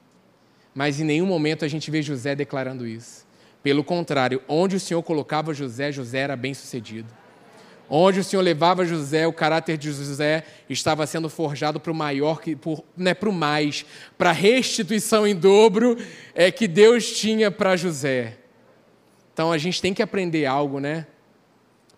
[0.71, 3.25] Mas em nenhum momento a gente vê José declarando isso.
[3.63, 7.11] Pelo contrário, onde o Senhor colocava José, José era bem sucedido.
[7.89, 12.39] Onde o Senhor levava José, o caráter de José estava sendo forjado para o maior,
[12.95, 13.83] né, para o mais,
[14.15, 15.97] para a restituição em dobro
[16.35, 18.37] é, que Deus tinha para José.
[19.33, 21.07] Então a gente tem que aprender algo, né?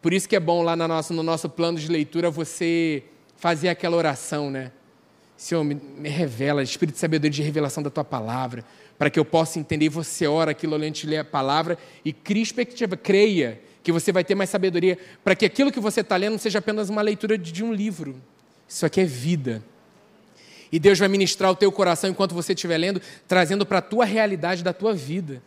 [0.01, 3.03] Por isso que é bom lá no nosso, no nosso plano de leitura você
[3.35, 4.71] fazer aquela oração, né?
[5.35, 8.65] Senhor, me, me revela, Espírito de sabedoria de revelação da tua palavra,
[8.97, 9.89] para que eu possa entender.
[9.89, 14.23] Você ora aquilo antes de ler a palavra e crie expectativa, creia que você vai
[14.23, 17.37] ter mais sabedoria, para que aquilo que você está lendo não seja apenas uma leitura
[17.37, 18.21] de, de um livro.
[18.67, 19.63] Isso aqui é vida.
[20.71, 24.03] E Deus vai ministrar o teu coração enquanto você estiver lendo, trazendo para a tua
[24.03, 25.41] realidade da tua vida.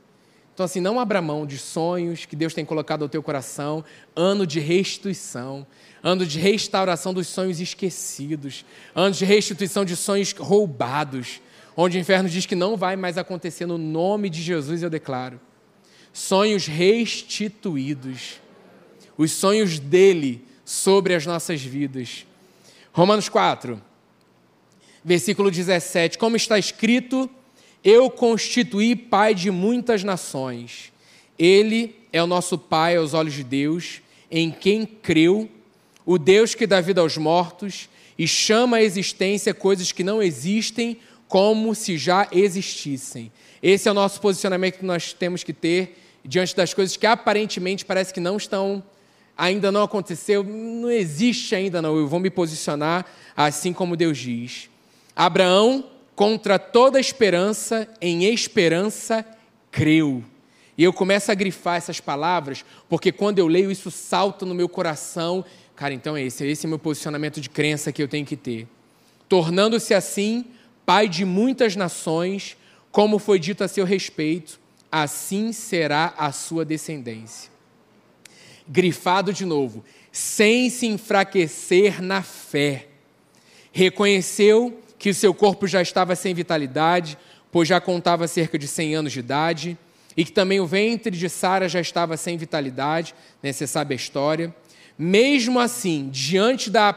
[0.60, 3.82] Então, assim, não abra mão de sonhos que Deus tem colocado ao teu coração,
[4.14, 5.66] ano de restituição,
[6.02, 11.40] ano de restauração dos sonhos esquecidos, ano de restituição de sonhos roubados,
[11.74, 13.64] onde o inferno diz que não vai mais acontecer.
[13.64, 15.40] No nome de Jesus, eu declaro.
[16.12, 18.38] Sonhos restituídos,
[19.16, 22.26] os sonhos dele sobre as nossas vidas.
[22.92, 23.80] Romanos 4,
[25.02, 27.30] versículo 17: Como está escrito,
[27.84, 30.92] eu constituí pai de muitas nações.
[31.38, 35.48] Ele é o nosso Pai aos olhos de Deus, em quem creu,
[36.04, 40.98] o Deus que dá vida aos mortos e chama à existência coisas que não existem
[41.28, 43.32] como se já existissem.
[43.62, 47.84] Esse é o nosso posicionamento que nós temos que ter diante das coisas que aparentemente
[47.84, 48.82] parece que não estão,
[49.36, 51.96] ainda não aconteceu, não existe ainda não.
[51.96, 53.06] Eu vou me posicionar
[53.36, 54.68] assim como Deus diz.
[55.14, 55.84] Abraão,
[56.20, 59.24] contra toda esperança, em esperança
[59.72, 60.22] creu.
[60.76, 64.68] E eu começo a grifar essas palavras, porque quando eu leio isso salta no meu
[64.68, 65.42] coração.
[65.74, 68.68] Cara, então é esse, esse é meu posicionamento de crença que eu tenho que ter.
[69.30, 70.44] Tornando-se assim
[70.84, 72.54] pai de muitas nações,
[72.92, 74.60] como foi dito a seu respeito,
[74.92, 77.50] assim será a sua descendência.
[78.68, 82.88] Grifado de novo, sem se enfraquecer na fé.
[83.72, 87.16] Reconheceu que seu corpo já estava sem vitalidade,
[87.50, 89.78] pois já contava cerca de 100 anos de idade,
[90.14, 93.96] e que também o ventre de Sara já estava sem vitalidade, né, você sabe a
[93.96, 94.54] história.
[94.98, 96.94] Mesmo assim, diante da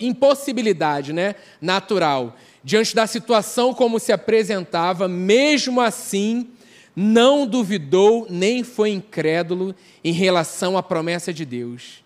[0.00, 2.34] impossibilidade né, natural,
[2.64, 6.48] diante da situação como se apresentava, mesmo assim,
[6.96, 12.02] não duvidou nem foi incrédulo em relação à promessa de Deus,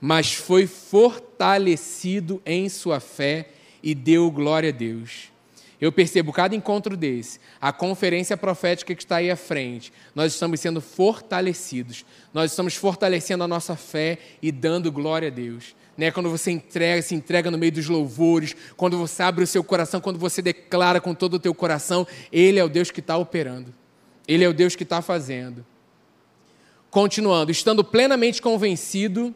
[0.00, 3.50] mas foi fortalecido em sua fé
[3.84, 5.30] e deu glória a Deus.
[5.78, 10.58] Eu percebo cada encontro desse, a conferência profética que está aí à frente, nós estamos
[10.58, 15.76] sendo fortalecidos, nós estamos fortalecendo a nossa fé e dando glória a Deus.
[15.98, 16.10] Né?
[16.10, 20.00] Quando você entrega, se entrega no meio dos louvores, quando você abre o seu coração,
[20.00, 23.74] quando você declara com todo o teu coração, Ele é o Deus que está operando,
[24.26, 25.66] Ele é o Deus que está fazendo.
[26.88, 29.34] Continuando, estando plenamente convencido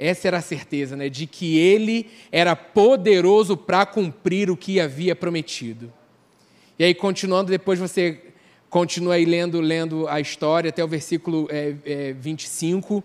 [0.00, 5.14] essa era a certeza, né, de que ele era poderoso para cumprir o que havia
[5.14, 5.92] prometido.
[6.78, 8.18] E aí, continuando, depois você
[8.70, 13.04] continua aí lendo, lendo a história até o versículo é, é, 25.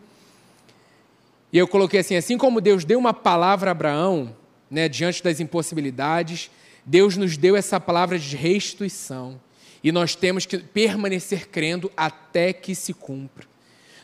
[1.51, 4.33] E eu coloquei assim: assim como Deus deu uma palavra a Abraão,
[4.71, 6.49] né, diante das impossibilidades,
[6.85, 9.41] Deus nos deu essa palavra de restituição.
[9.83, 13.45] E nós temos que permanecer crendo até que se cumpra.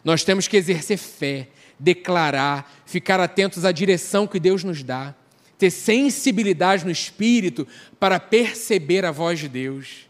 [0.04, 1.48] Nós temos que exercer fé
[1.82, 5.16] declarar, ficar atentos à direção que Deus nos dá,
[5.58, 7.68] ter sensibilidade no espírito
[8.00, 10.08] para perceber a voz de Deus.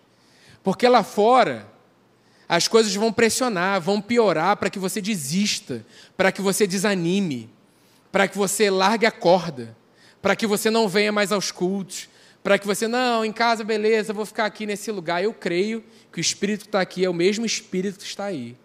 [0.61, 1.67] Porque lá fora,
[2.47, 5.86] as coisas vão pressionar, vão piorar para que você desista,
[6.17, 7.49] para que você desanime,
[8.11, 9.76] para que você largue a corda,
[10.22, 12.09] para que você não venha mais aos cultos,
[12.43, 15.24] para que você, não, em casa, beleza, vou ficar aqui nesse lugar.
[15.24, 18.57] Eu creio que o Espírito está aqui é o mesmo Espírito que está aí.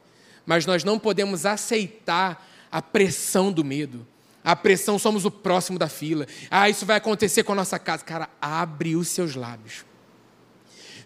[0.44, 2.44] Mas nós não podemos aceitar
[2.76, 4.06] a pressão do medo.
[4.44, 6.26] A pressão, somos o próximo da fila.
[6.50, 8.04] Ah, isso vai acontecer com a nossa casa.
[8.04, 9.82] Cara, abre os seus lábios.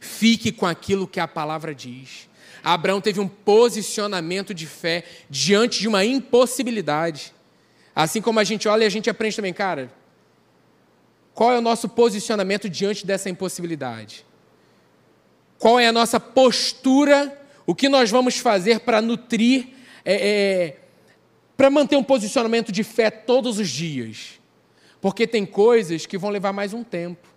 [0.00, 2.28] Fique com aquilo que a palavra diz.
[2.64, 7.32] Abraão teve um posicionamento de fé diante de uma impossibilidade.
[7.94, 9.92] Assim como a gente olha e a gente aprende também, cara,
[11.32, 14.26] qual é o nosso posicionamento diante dessa impossibilidade?
[15.56, 17.40] Qual é a nossa postura?
[17.64, 19.68] O que nós vamos fazer para nutrir
[20.04, 20.79] é, é,
[21.60, 24.40] para manter um posicionamento de fé todos os dias.
[24.98, 27.28] Porque tem coisas que vão levar mais um tempo.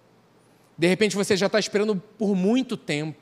[0.78, 3.20] De repente você já está esperando por muito tempo.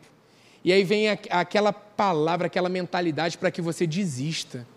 [0.64, 4.68] E aí vem aquela palavra, aquela mentalidade para que você desista.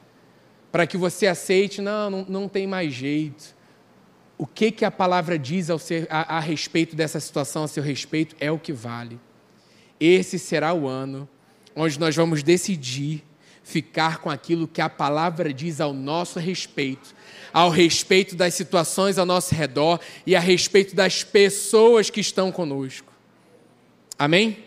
[0.72, 3.54] Para que você aceite, não, não, não tem mais jeito.
[4.38, 7.82] O que, que a palavra diz ao ser, a, a respeito dessa situação, a seu
[7.82, 9.20] respeito, é o que vale.
[10.00, 11.28] Esse será o ano
[11.76, 13.22] onde nós vamos decidir
[13.64, 17.14] ficar com aquilo que a palavra diz ao nosso respeito,
[17.52, 23.10] ao respeito das situações ao nosso redor e a respeito das pessoas que estão conosco.
[24.18, 24.58] Amém?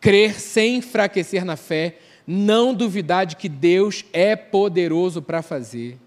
[0.00, 5.98] Crer sem enfraquecer na fé, não duvidar de que Deus é poderoso para fazer.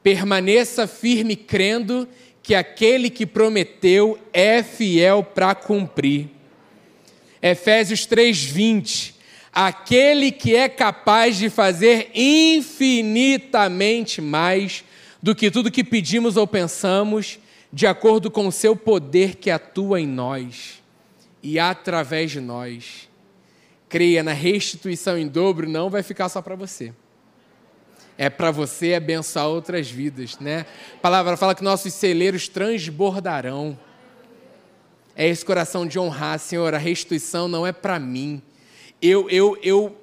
[0.00, 2.08] Permaneça firme crendo
[2.40, 6.28] que aquele que prometeu é fiel para cumprir.
[7.40, 9.11] Efésios 3:20
[9.52, 14.82] aquele que é capaz de fazer infinitamente mais
[15.22, 17.38] do que tudo que pedimos ou pensamos,
[17.72, 20.82] de acordo com o seu poder que atua em nós
[21.42, 23.10] e através de nós.
[23.88, 26.94] Creia na restituição em dobro, não vai ficar só para você.
[28.16, 30.64] É para você abençoar outras vidas, né?
[30.94, 33.78] A palavra fala que nossos celeiros transbordarão.
[35.14, 38.40] É esse coração de honrar, Senhor, a restituição não é para mim,
[39.02, 39.96] eu, eu, eu,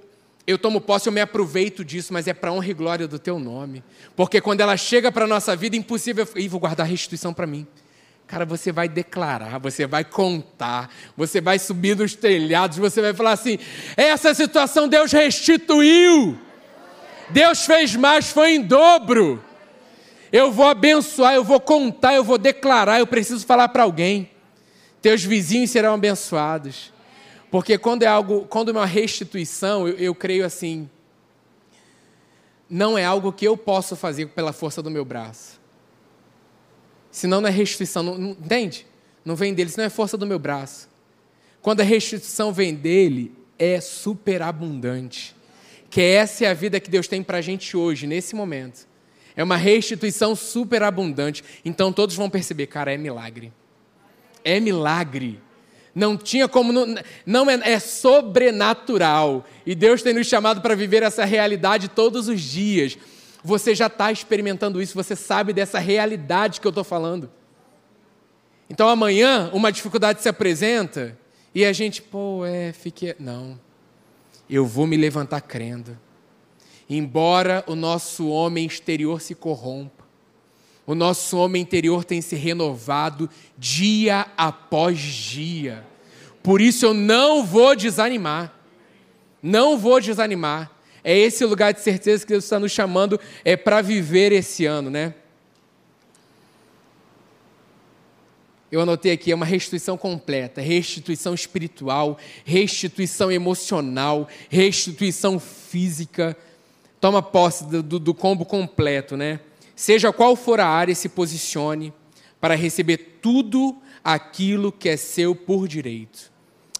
[0.45, 3.39] eu tomo posse, eu me aproveito disso, mas é para honra e glória do teu
[3.39, 3.81] nome.
[4.15, 7.47] Porque quando ela chega para a nossa vida, é impossível, e vou guardar restituição para
[7.47, 7.65] mim.
[8.27, 13.31] Cara, você vai declarar, você vai contar, você vai subir nos telhados, você vai falar
[13.31, 13.57] assim:
[13.97, 16.37] essa situação Deus restituiu,
[17.29, 19.43] Deus fez mais, foi em dobro.
[20.31, 24.29] Eu vou abençoar, eu vou contar, eu vou declarar, eu preciso falar para alguém.
[25.01, 26.93] Teus vizinhos serão abençoados.
[27.51, 30.89] Porque quando é algo, quando é uma restituição, eu, eu creio assim,
[32.69, 35.59] não é algo que eu posso fazer pela força do meu braço.
[37.11, 38.85] Senão não é restituição, não, não, entende?
[39.25, 40.87] Não vem dele, senão é força do meu braço.
[41.61, 45.35] Quando a restituição vem dele, é superabundante.
[45.89, 48.87] Que essa é a vida que Deus tem para a gente hoje, nesse momento.
[49.35, 51.43] É uma restituição superabundante.
[51.65, 53.51] Então todos vão perceber, cara, é milagre.
[54.43, 55.41] É milagre.
[55.99, 56.71] Não tinha como.
[56.71, 56.95] Não,
[57.25, 59.45] não é, é sobrenatural.
[59.65, 62.97] E Deus tem nos chamado para viver essa realidade todos os dias.
[63.43, 67.29] Você já está experimentando isso, você sabe dessa realidade que eu estou falando.
[68.69, 71.17] Então amanhã uma dificuldade se apresenta
[71.53, 73.13] e a gente, pô, é, fique.
[73.19, 73.59] Não.
[74.49, 75.99] Eu vou me levantar crendo.
[76.89, 80.05] Embora o nosso homem exterior se corrompa,
[80.87, 85.88] o nosso homem interior tem se renovado dia após dia.
[86.49, 88.51] Por isso eu não vou desanimar.
[89.39, 90.71] Não vou desanimar.
[91.03, 94.89] É esse lugar de certeza que Deus está nos chamando é para viver esse ano,
[94.89, 95.13] né?
[98.71, 106.35] Eu anotei aqui, é uma restituição completa, restituição espiritual, restituição emocional, restituição física.
[106.99, 109.39] Toma posse do, do, do combo completo, né?
[109.75, 111.93] Seja qual for a área, se posicione
[112.41, 116.28] para receber tudo aquilo que é seu por direito.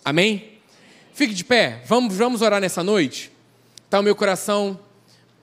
[0.09, 0.53] Amém?
[1.13, 3.31] Fique de pé, vamos, vamos orar nessa noite?
[3.85, 4.79] está o meu coração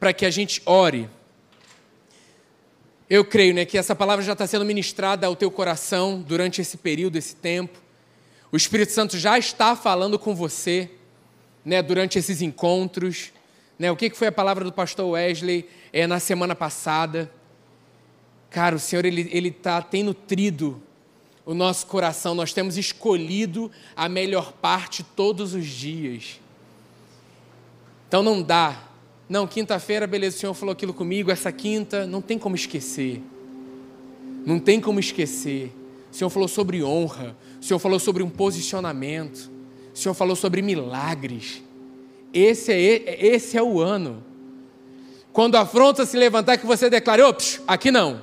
[0.01, 1.09] para que a gente ore.
[3.09, 6.79] Eu creio né, que essa palavra já está sendo ministrada ao teu coração durante esse
[6.79, 7.79] período, esse tempo.
[8.51, 10.91] O Espírito Santo já está falando com você
[11.65, 13.33] né, durante esses encontros.
[13.79, 17.31] Né, o que foi a palavra do pastor Wesley é, na semana passada?
[18.51, 20.83] Cara, o Senhor ele, ele tá, tem nutrido
[21.47, 22.35] o nosso coração.
[22.35, 26.41] Nós temos escolhido a melhor parte todos os dias.
[28.09, 28.83] Então não dá.
[29.29, 33.23] Não, quinta-feira, beleza, o Senhor falou aquilo comigo, essa quinta, não tem como esquecer.
[34.45, 35.73] Não tem como esquecer.
[36.13, 39.51] O Senhor falou sobre honra, o Senhor falou sobre um posicionamento,
[39.93, 41.63] o Senhor falou sobre milagres.
[42.33, 44.23] Esse é, esse é o ano.
[45.33, 48.23] Quando a afronta se levantar, que você declare, ops, aqui não.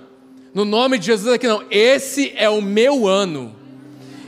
[0.53, 1.63] No nome de Jesus, aqui não.
[1.71, 3.55] Esse é o meu ano.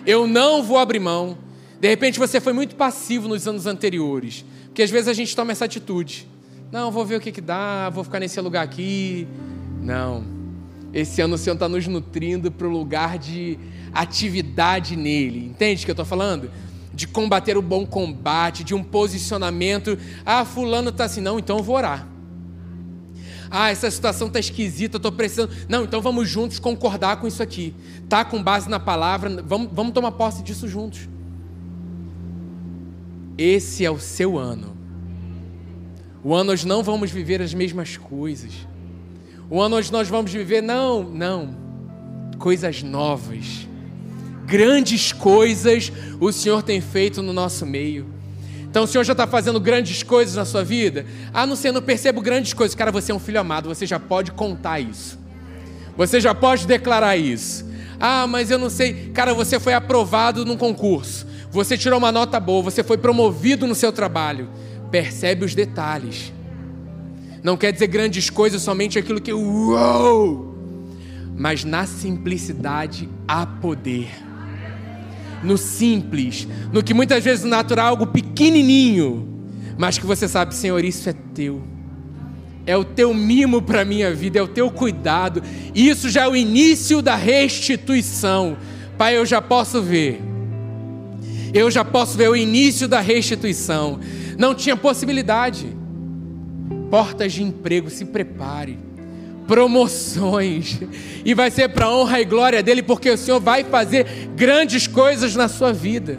[0.05, 1.37] Eu não vou abrir mão.
[1.79, 4.43] De repente você foi muito passivo nos anos anteriores.
[4.65, 6.27] Porque às vezes a gente toma essa atitude.
[6.71, 9.27] Não, vou ver o que, que dá, vou ficar nesse lugar aqui.
[9.81, 10.25] Não.
[10.91, 13.59] Esse ano o Senhor está nos nutrindo para o lugar de
[13.93, 15.45] atividade nele.
[15.45, 16.49] Entende o que eu estou falando?
[16.91, 19.97] De combater o bom combate, de um posicionamento.
[20.25, 22.14] Ah, fulano está assim, não, então eu vou orar.
[23.49, 25.51] Ah, essa situação está esquisita, estou precisando.
[25.69, 27.73] Não, então vamos juntos concordar com isso aqui.
[28.09, 31.07] Tá com base na palavra, vamos, vamos tomar posse disso juntos.
[33.37, 34.75] Esse é o seu ano.
[36.23, 38.51] O ano onde não vamos viver as mesmas coisas.
[39.49, 41.55] O ano onde nós vamos viver, não, não,
[42.39, 43.67] coisas novas.
[44.45, 48.14] Grandes coisas o Senhor tem feito no nosso meio.
[48.75, 51.05] Então o Senhor já está fazendo grandes coisas na sua vida?
[51.33, 52.75] Ah, não sei, eu não percebo grandes coisas.
[52.75, 55.17] Cara, você é um filho amado, você já pode contar isso.
[55.95, 57.65] Você já pode declarar isso.
[57.97, 59.11] Ah, mas eu não sei.
[59.13, 61.25] Cara, você foi aprovado num concurso.
[61.51, 64.49] Você tirou uma nota boa, você foi promovido no seu trabalho.
[64.91, 66.33] Percebe os detalhes.
[67.41, 70.53] Não quer dizer grandes coisas, somente aquilo que uou!
[71.33, 74.24] Mas na simplicidade há poder.
[75.45, 79.27] No simples, no que muitas vezes o natural é algo pequenininho,
[79.77, 81.61] mas que você sabe, Senhor, isso é teu.
[82.65, 85.43] É o teu mimo para a minha vida, é o teu cuidado.
[85.73, 88.57] Isso já é o início da restituição.
[88.97, 90.21] Pai, eu já posso ver
[91.55, 93.97] eu já posso ver o início da restituição.
[94.37, 95.65] Não tinha possibilidade.
[96.91, 98.77] Portas de emprego, se prepare.
[99.47, 100.79] Promoções.
[101.23, 105.35] E vai ser para honra e glória dele, porque o Senhor vai fazer grandes coisas
[105.35, 106.17] na sua vida.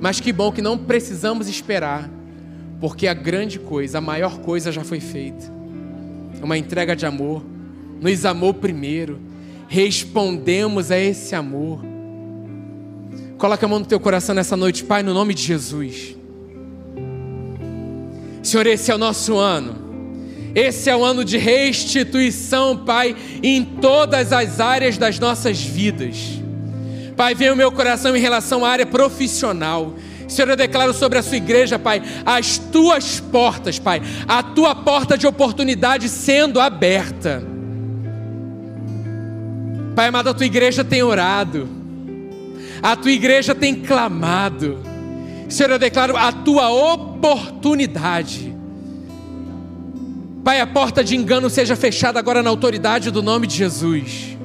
[0.00, 2.10] Mas que bom que não precisamos esperar,
[2.80, 5.52] porque a grande coisa, a maior coisa já foi feita.
[6.42, 7.44] Uma entrega de amor.
[8.00, 9.20] Nos amou primeiro.
[9.68, 11.92] Respondemos a esse amor
[13.42, 16.16] Coloca a mão no teu coração nessa noite, Pai, no nome de Jesus.
[18.40, 19.81] Senhor, esse é o nosso ano.
[20.54, 26.42] Esse é o ano de restituição, Pai, em todas as áreas das nossas vidas.
[27.16, 29.94] Pai, vem o meu coração em relação à área profissional.
[30.28, 35.16] Senhor, eu declaro sobre a sua igreja, Pai, as tuas portas, Pai, a tua porta
[35.16, 37.42] de oportunidade sendo aberta.
[39.94, 41.68] Pai amado, a tua igreja tem orado,
[42.82, 44.78] a tua igreja tem clamado.
[45.48, 48.51] Senhor, eu declaro a tua oportunidade.
[50.44, 54.36] Pai, a porta de engano seja fechada agora na autoridade do nome de Jesus.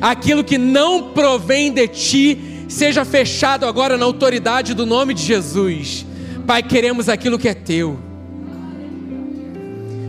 [0.00, 6.06] Aquilo que não provém de ti seja fechado agora na autoridade do nome de Jesus.
[6.46, 7.98] Pai, queremos aquilo que é teu.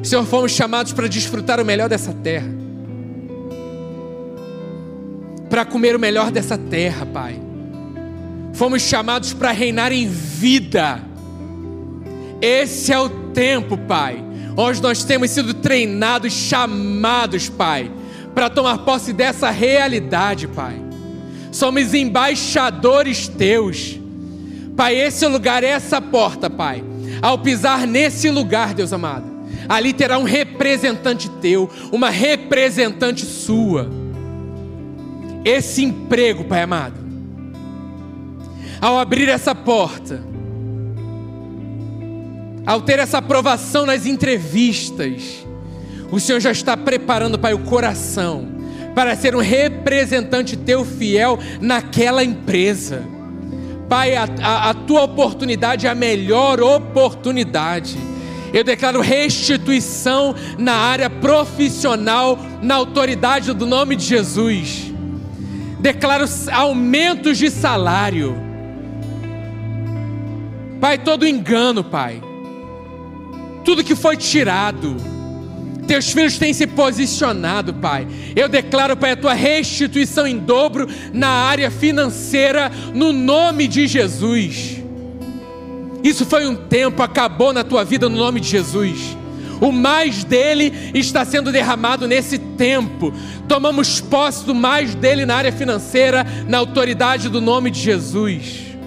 [0.03, 2.47] Senhor, fomos chamados para desfrutar o melhor dessa terra,
[5.49, 7.37] para comer o melhor dessa terra, Pai.
[8.53, 11.01] Fomos chamados para reinar em vida.
[12.41, 14.23] Esse é o tempo, Pai,
[14.57, 17.89] onde nós temos sido treinados, chamados, Pai,
[18.35, 20.87] para tomar posse dessa realidade, Pai
[21.57, 23.99] somos embaixadores teus.
[24.75, 26.83] Pai, esse lugar, essa porta, Pai.
[27.21, 29.25] Ao pisar nesse lugar, Deus amado,
[29.67, 33.89] ali terá um representante teu, uma representante sua.
[35.43, 36.95] Esse emprego, Pai amado,
[38.79, 40.23] ao abrir essa porta,
[42.67, 45.47] ao ter essa aprovação nas entrevistas,
[46.11, 48.57] o Senhor já está preparando, Pai, o coração
[48.93, 53.03] para ser um representante teu fiel naquela empresa.
[53.87, 57.97] Pai, a, a, a tua oportunidade é a melhor oportunidade.
[58.53, 64.91] Eu declaro restituição na área profissional, na autoridade do nome de Jesus.
[65.79, 68.35] Declaro aumentos de salário.
[70.81, 72.26] Pai, todo engano, Pai.
[73.67, 74.95] Tudo que foi tirado
[75.85, 78.07] teus filhos têm se posicionado, Pai.
[78.33, 84.81] Eu declaro, Pai, a tua restituição em dobro na área financeira, no nome de Jesus.
[86.01, 89.17] Isso foi um tempo, acabou na tua vida no nome de Jesus.
[89.59, 93.13] O mais dele está sendo derramado nesse tempo.
[93.49, 98.77] Tomamos posse do mais dele na área financeira, na autoridade do nome de Jesus.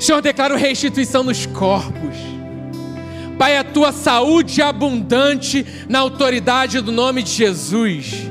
[0.00, 2.35] Senhor, declaro restituição nos corpos
[3.38, 8.30] Pai, a tua saúde abundante na autoridade do nome de Jesus.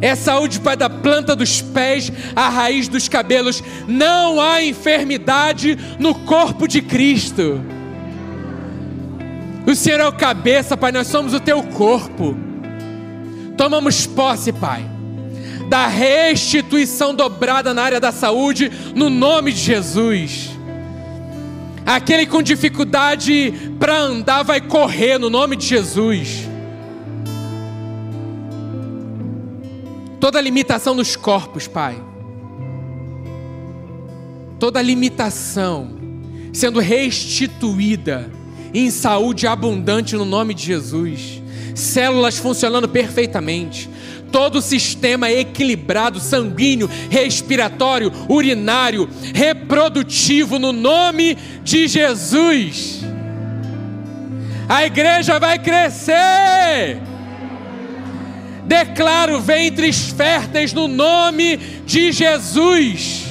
[0.00, 3.62] É saúde, Pai, da planta dos pés à raiz dos cabelos.
[3.86, 7.60] Não há enfermidade no corpo de Cristo.
[9.66, 12.36] O Senhor é o cabeça, Pai, nós somos o teu corpo.
[13.56, 14.84] Tomamos posse, Pai,
[15.68, 20.53] da restituição dobrada na área da saúde, no nome de Jesus.
[21.86, 26.48] Aquele com dificuldade para andar vai correr no nome de Jesus.
[30.18, 32.02] Toda limitação nos corpos, Pai.
[34.58, 35.90] Toda limitação
[36.54, 38.30] sendo restituída
[38.72, 41.42] em saúde abundante no nome de Jesus.
[41.74, 43.90] Células funcionando perfeitamente
[44.34, 53.04] todo o sistema equilibrado, sanguíneo, respiratório, urinário, reprodutivo, no nome de Jesus.
[54.68, 57.00] A igreja vai crescer.
[58.64, 61.56] Declaro ventres férteis no nome
[61.86, 63.26] de Jesus.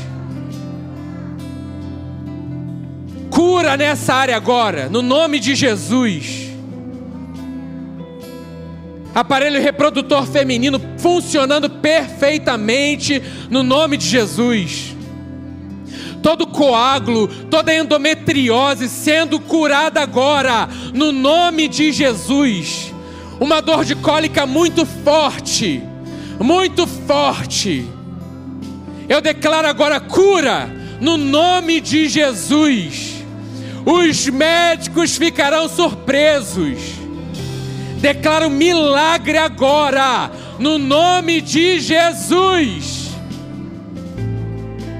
[3.29, 6.52] Cura nessa área agora, no nome de Jesus
[9.13, 14.95] aparelho reprodutor feminino funcionando perfeitamente no nome de Jesus.
[16.21, 22.93] Todo coágulo, toda endometriose sendo curada agora, no nome de Jesus.
[23.39, 25.83] Uma dor de cólica muito forte,
[26.39, 27.85] muito forte.
[29.09, 30.69] Eu declaro agora cura,
[31.01, 33.15] no nome de Jesus.
[33.85, 37.02] Os médicos ficarão surpresos
[38.03, 40.29] Declaro milagre agora,
[40.59, 43.11] no nome de Jesus.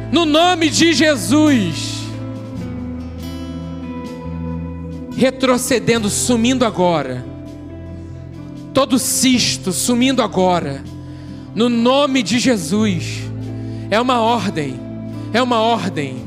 [0.09, 2.05] No nome de Jesus.
[5.17, 7.25] Retrocedendo, sumindo agora.
[8.73, 10.81] Todo cisto sumindo agora.
[11.53, 13.23] No nome de Jesus.
[13.91, 14.79] É uma ordem.
[15.33, 16.23] É uma ordem.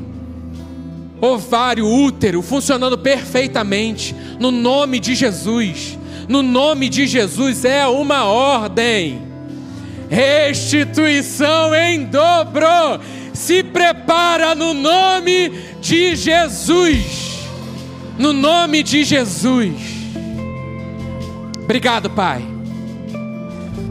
[1.19, 4.15] Ovário, útero funcionando perfeitamente.
[4.39, 5.97] No nome de Jesus
[6.27, 9.21] no nome de Jesus é uma ordem.
[10.09, 12.99] Restituição em dobro.
[13.33, 15.49] Se prepara no nome
[15.79, 17.37] de Jesus.
[18.17, 19.73] No nome de Jesus.
[21.63, 22.43] Obrigado, Pai.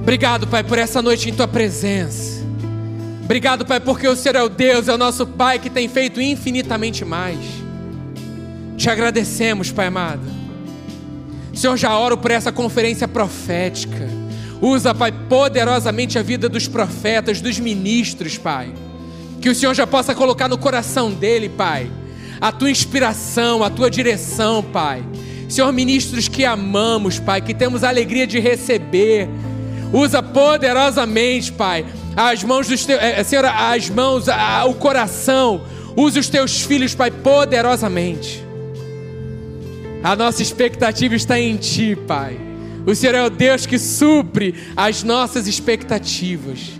[0.02, 2.44] Obrigado, Pai, por essa noite em tua presença.
[3.22, 6.20] Obrigado, Pai, porque o Senhor é o Deus, é o nosso Pai que tem feito
[6.20, 7.38] infinitamente mais.
[8.76, 10.35] Te agradecemos, Pai amado.
[11.56, 14.06] Senhor, já oro por essa conferência profética.
[14.60, 18.72] Usa, Pai, poderosamente a vida dos profetas, dos ministros, Pai.
[19.40, 21.90] Que o Senhor já possa colocar no coração dele, Pai,
[22.40, 25.02] a tua inspiração, a tua direção, Pai.
[25.48, 29.28] Senhor, ministros que amamos, Pai, que temos a alegria de receber.
[29.92, 35.62] Usa poderosamente, Pai, as mãos dos teus, é, Senhor, as mãos, a, o coração.
[35.96, 38.45] Use os teus filhos, Pai, poderosamente.
[40.02, 42.38] A nossa expectativa está em Ti, Pai.
[42.86, 46.72] O Senhor é o Deus que supre as nossas expectativas.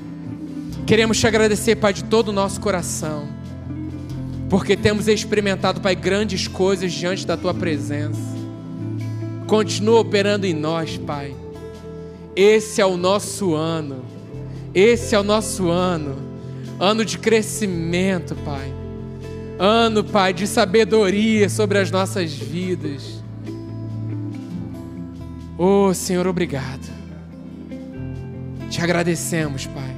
[0.86, 3.26] Queremos te agradecer, Pai, de todo o nosso coração,
[4.48, 8.20] porque temos experimentado, Pai, grandes coisas diante da Tua presença.
[9.48, 11.34] Continua operando em nós, Pai.
[12.36, 14.04] Esse é o nosso ano.
[14.72, 16.16] Esse é o nosso ano.
[16.78, 18.75] Ano de crescimento, Pai.
[19.58, 23.22] Ano, Pai, de sabedoria sobre as nossas vidas.
[25.58, 26.86] Oh, Senhor, obrigado.
[28.68, 29.96] Te agradecemos, Pai.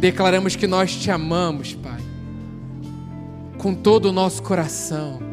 [0.00, 2.00] Declaramos que nós te amamos, Pai.
[3.58, 5.32] Com todo o nosso coração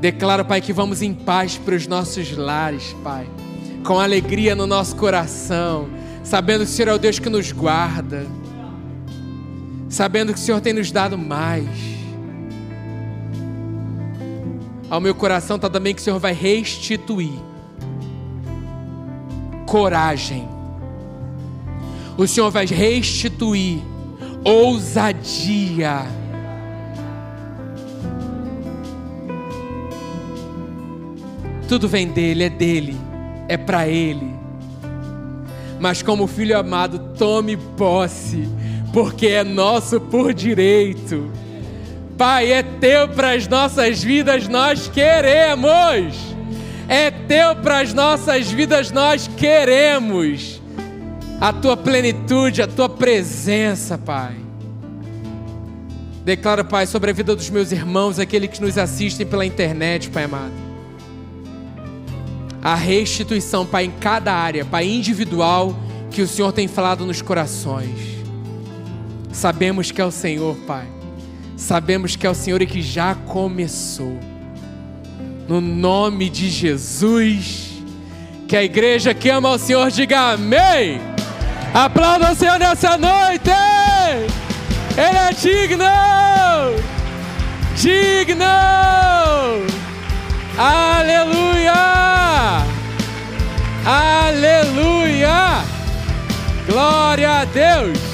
[0.00, 3.28] Declaro, Pai, que vamos em paz para os nossos lares, Pai,
[3.84, 5.90] com alegria no nosso coração,
[6.24, 8.26] sabendo que o Senhor é o Deus que nos guarda,
[9.90, 11.68] sabendo que o Senhor tem nos dado mais.
[14.90, 17.38] Ao meu coração está também que o Senhor vai restituir
[19.66, 20.48] coragem.
[22.18, 23.80] O Senhor vai restituir
[24.44, 26.20] ousadia
[31.70, 32.96] Tudo vem dele, é dele,
[33.46, 34.34] é para ele.
[35.78, 38.48] Mas como filho amado, tome posse,
[38.92, 41.30] porque é nosso por direito.
[42.20, 46.14] Pai, é teu para as nossas vidas, nós queremos.
[46.86, 50.60] É teu para as nossas vidas, nós queremos.
[51.40, 54.34] A tua plenitude, a tua presença, Pai.
[56.22, 60.24] Declaro, Pai, sobre a vida dos meus irmãos, aqueles que nos assistem pela internet, Pai
[60.24, 60.52] amado
[62.62, 65.74] a restituição, Pai, em cada área, Pai, individual,
[66.10, 68.20] que o Senhor tem falado nos corações.
[69.32, 70.99] Sabemos que é o Senhor, Pai.
[71.60, 74.18] Sabemos que é o Senhor e que já começou.
[75.46, 77.82] No nome de Jesus,
[78.48, 80.98] que a igreja que ama o Senhor diga amém.
[81.74, 83.50] Aplauda o Senhor nessa noite.
[84.96, 85.84] Ele é digno.
[87.76, 88.44] Digno.
[90.56, 91.74] Aleluia.
[93.84, 95.62] Aleluia.
[96.66, 98.09] Glória a Deus.